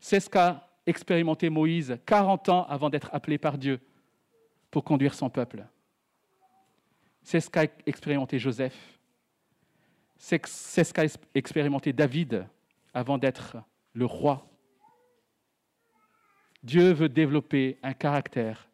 C'est 0.00 0.20
ce 0.20 0.30
qu'a 0.30 0.66
expérimenté 0.86 1.50
Moïse 1.50 1.98
40 2.06 2.48
ans 2.48 2.66
avant 2.66 2.88
d'être 2.88 3.10
appelé 3.12 3.36
par 3.36 3.58
Dieu 3.58 3.78
pour 4.70 4.82
conduire 4.82 5.12
son 5.12 5.28
peuple. 5.28 5.66
C'est 7.22 7.40
ce 7.40 7.50
qu'a 7.50 7.66
expérimenté 7.84 8.38
Joseph. 8.38 8.98
C'est 10.16 10.46
ce 10.46 10.92
qu'a 10.92 11.04
expérimenté 11.34 11.92
David 11.92 12.46
avant 12.94 13.18
d'être 13.18 13.58
le 13.92 14.06
roi. 14.06 14.48
Dieu 16.62 16.92
veut 16.92 17.08
développer 17.08 17.78
un 17.82 17.92
caractère 17.92 18.68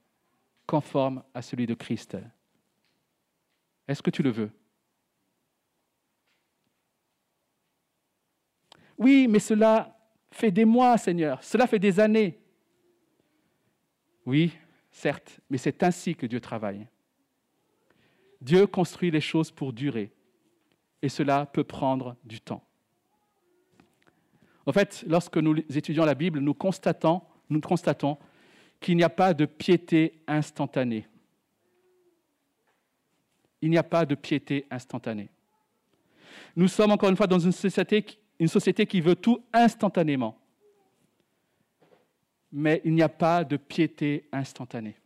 conforme 0.67 1.23
à 1.35 1.43
celui 1.43 1.67
de 1.67 1.75
Christ. 1.75 2.17
Est-ce 3.87 4.03
que 4.03 4.11
tu 4.11 4.23
le 4.23 4.31
veux? 4.31 4.51
Oui, 8.97 9.27
mais 9.29 9.39
cela 9.39 9.99
fait 10.31 10.51
des 10.51 10.65
mois, 10.65 10.97
Seigneur. 10.99 11.43
Cela 11.43 11.67
fait 11.67 11.79
des 11.79 12.01
années. 12.01 12.39
Oui, 14.25 14.53
certes, 14.91 15.41
mais 15.51 15.59
c'est 15.59 15.83
ainsi 15.83 16.15
que 16.15 16.27
Dieu 16.27 16.41
travaille. 16.41 16.87
Dieu 18.41 18.67
construit 18.67 19.11
les 19.11 19.21
choses 19.21 19.51
pour 19.51 19.73
durer. 19.73 20.13
Et 21.03 21.09
cela 21.09 21.45
peut 21.47 21.65
prendre 21.65 22.17
du 22.25 22.41
temps. 22.41 22.65
En 24.67 24.73
fait, 24.73 25.05
lorsque 25.07 25.37
nous 25.37 25.57
étudions 25.77 26.05
la 26.05 26.15
Bible, 26.15 26.39
nous 26.39 26.55
constatons, 26.55 27.21
nous 27.51 27.61
constatons 27.61 28.17
qu'il 28.81 28.97
n'y 28.97 29.03
a 29.03 29.11
pas 29.11 29.35
de 29.35 29.45
piété 29.45 30.23
instantanée 30.27 31.07
il 33.65 33.71
n'y 33.71 33.79
a 33.79 33.83
pas 33.83 34.05
de 34.05 34.15
piété 34.15 34.67
instantanée. 34.71 35.31
Nous 36.55 36.69
sommes 36.69 36.91
encore 36.91 37.09
une 37.09 37.17
fois 37.17 37.27
dans 37.27 37.39
une 37.39 37.51
société, 37.51 38.05
une 38.39 38.47
société 38.47 38.85
qui 38.85 39.01
veut 39.01 39.17
tout 39.17 39.43
instantanément. 39.55 40.39
Mais 42.53 42.83
il 42.85 42.93
n'y 42.93 43.01
a 43.01 43.09
pas 43.09 43.43
de 43.43 43.57
piété 43.57 44.29
instantanée. 44.33 44.97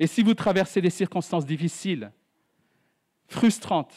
Et 0.00 0.08
si 0.08 0.24
vous 0.24 0.34
traversez 0.34 0.80
des 0.80 0.90
circonstances 0.90 1.46
difficiles, 1.46 2.10
frustrantes, 3.28 3.94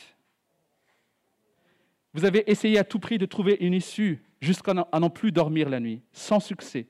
vous 2.13 2.25
avez 2.25 2.43
essayé 2.49 2.77
à 2.77 2.83
tout 2.83 2.99
prix 2.99 3.17
de 3.17 3.25
trouver 3.25 3.57
une 3.59 3.73
issue 3.73 4.23
jusqu'à 4.39 4.75
n'en 4.75 5.09
plus 5.09 5.31
dormir 5.31 5.67
la 5.67 5.79
nuit, 5.79 6.03
sans 6.13 6.39
succès. 6.39 6.87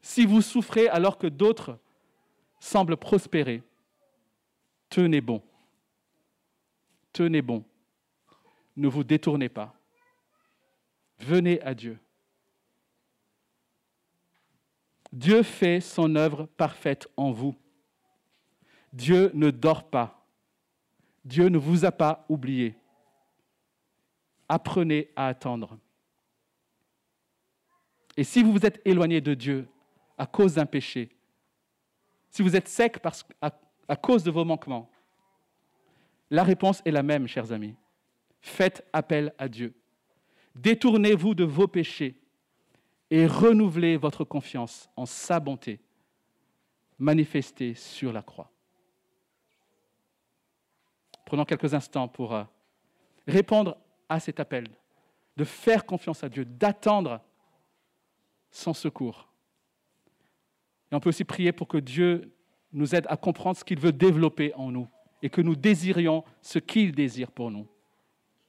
Si 0.00 0.24
vous 0.24 0.40
souffrez 0.40 0.88
alors 0.88 1.18
que 1.18 1.26
d'autres 1.26 1.78
semble 2.58 2.96
prospérer, 2.96 3.62
tenez 4.88 5.20
bon. 5.20 5.42
Tenez 7.12 7.42
bon. 7.42 7.64
Ne 8.76 8.88
vous 8.88 9.04
détournez 9.04 9.48
pas. 9.48 9.74
Venez 11.18 11.60
à 11.62 11.74
Dieu. 11.74 11.98
Dieu 15.12 15.42
fait 15.42 15.80
son 15.80 16.14
œuvre 16.16 16.44
parfaite 16.56 17.08
en 17.16 17.32
vous. 17.32 17.56
Dieu 18.92 19.30
ne 19.34 19.50
dort 19.50 19.88
pas. 19.88 20.26
Dieu 21.24 21.48
ne 21.48 21.58
vous 21.58 21.84
a 21.84 21.92
pas 21.92 22.24
oublié. 22.28 22.74
Apprenez 24.48 25.10
à 25.16 25.28
attendre. 25.28 25.78
Et 28.16 28.24
si 28.24 28.42
vous 28.42 28.52
vous 28.52 28.66
êtes 28.66 28.80
éloigné 28.84 29.20
de 29.20 29.34
Dieu 29.34 29.68
à 30.16 30.26
cause 30.26 30.54
d'un 30.54 30.66
péché, 30.66 31.17
si 32.38 32.42
vous 32.42 32.54
êtes 32.54 32.68
sec 32.68 33.00
parce, 33.00 33.26
à, 33.42 33.96
cause 33.96 34.22
de 34.22 34.30
vos 34.30 34.44
manquements, 34.44 34.88
la 36.30 36.44
réponse 36.44 36.80
est 36.84 36.92
la 36.92 37.02
même, 37.02 37.26
chers 37.26 37.50
amis. 37.50 37.74
Faites 38.40 38.86
appel 38.92 39.34
à 39.38 39.48
Dieu. 39.48 39.74
Détournez-vous 40.54 41.34
de 41.34 41.42
vos 41.42 41.66
péchés 41.66 42.22
et 43.10 43.26
renouvelez 43.26 43.96
votre 43.96 44.22
confiance 44.22 44.88
en 44.94 45.04
sa 45.04 45.40
bonté 45.40 45.80
manifestée 47.00 47.74
sur 47.74 48.12
la 48.12 48.22
croix. 48.22 48.52
Prenons 51.24 51.44
quelques 51.44 51.74
instants 51.74 52.06
pour 52.06 52.36
euh, 52.36 52.44
répondre 53.26 53.76
à 54.08 54.20
cet 54.20 54.38
appel, 54.38 54.68
de 55.36 55.42
faire 55.42 55.84
confiance 55.84 56.22
à 56.22 56.28
Dieu, 56.28 56.44
d'attendre 56.44 57.20
son 58.52 58.74
secours. 58.74 59.28
Et 60.90 60.94
on 60.94 61.00
peut 61.00 61.10
aussi 61.10 61.24
prier 61.24 61.52
pour 61.52 61.68
que 61.68 61.78
Dieu 61.78 62.32
nous 62.72 62.94
aide 62.94 63.06
à 63.08 63.16
comprendre 63.16 63.56
ce 63.56 63.64
qu'il 63.64 63.78
veut 63.78 63.92
développer 63.92 64.54
en 64.54 64.70
nous 64.70 64.88
et 65.22 65.30
que 65.30 65.40
nous 65.40 65.56
désirions 65.56 66.24
ce 66.42 66.58
qu'il 66.58 66.92
désire 66.92 67.30
pour 67.30 67.50
nous. 67.50 67.66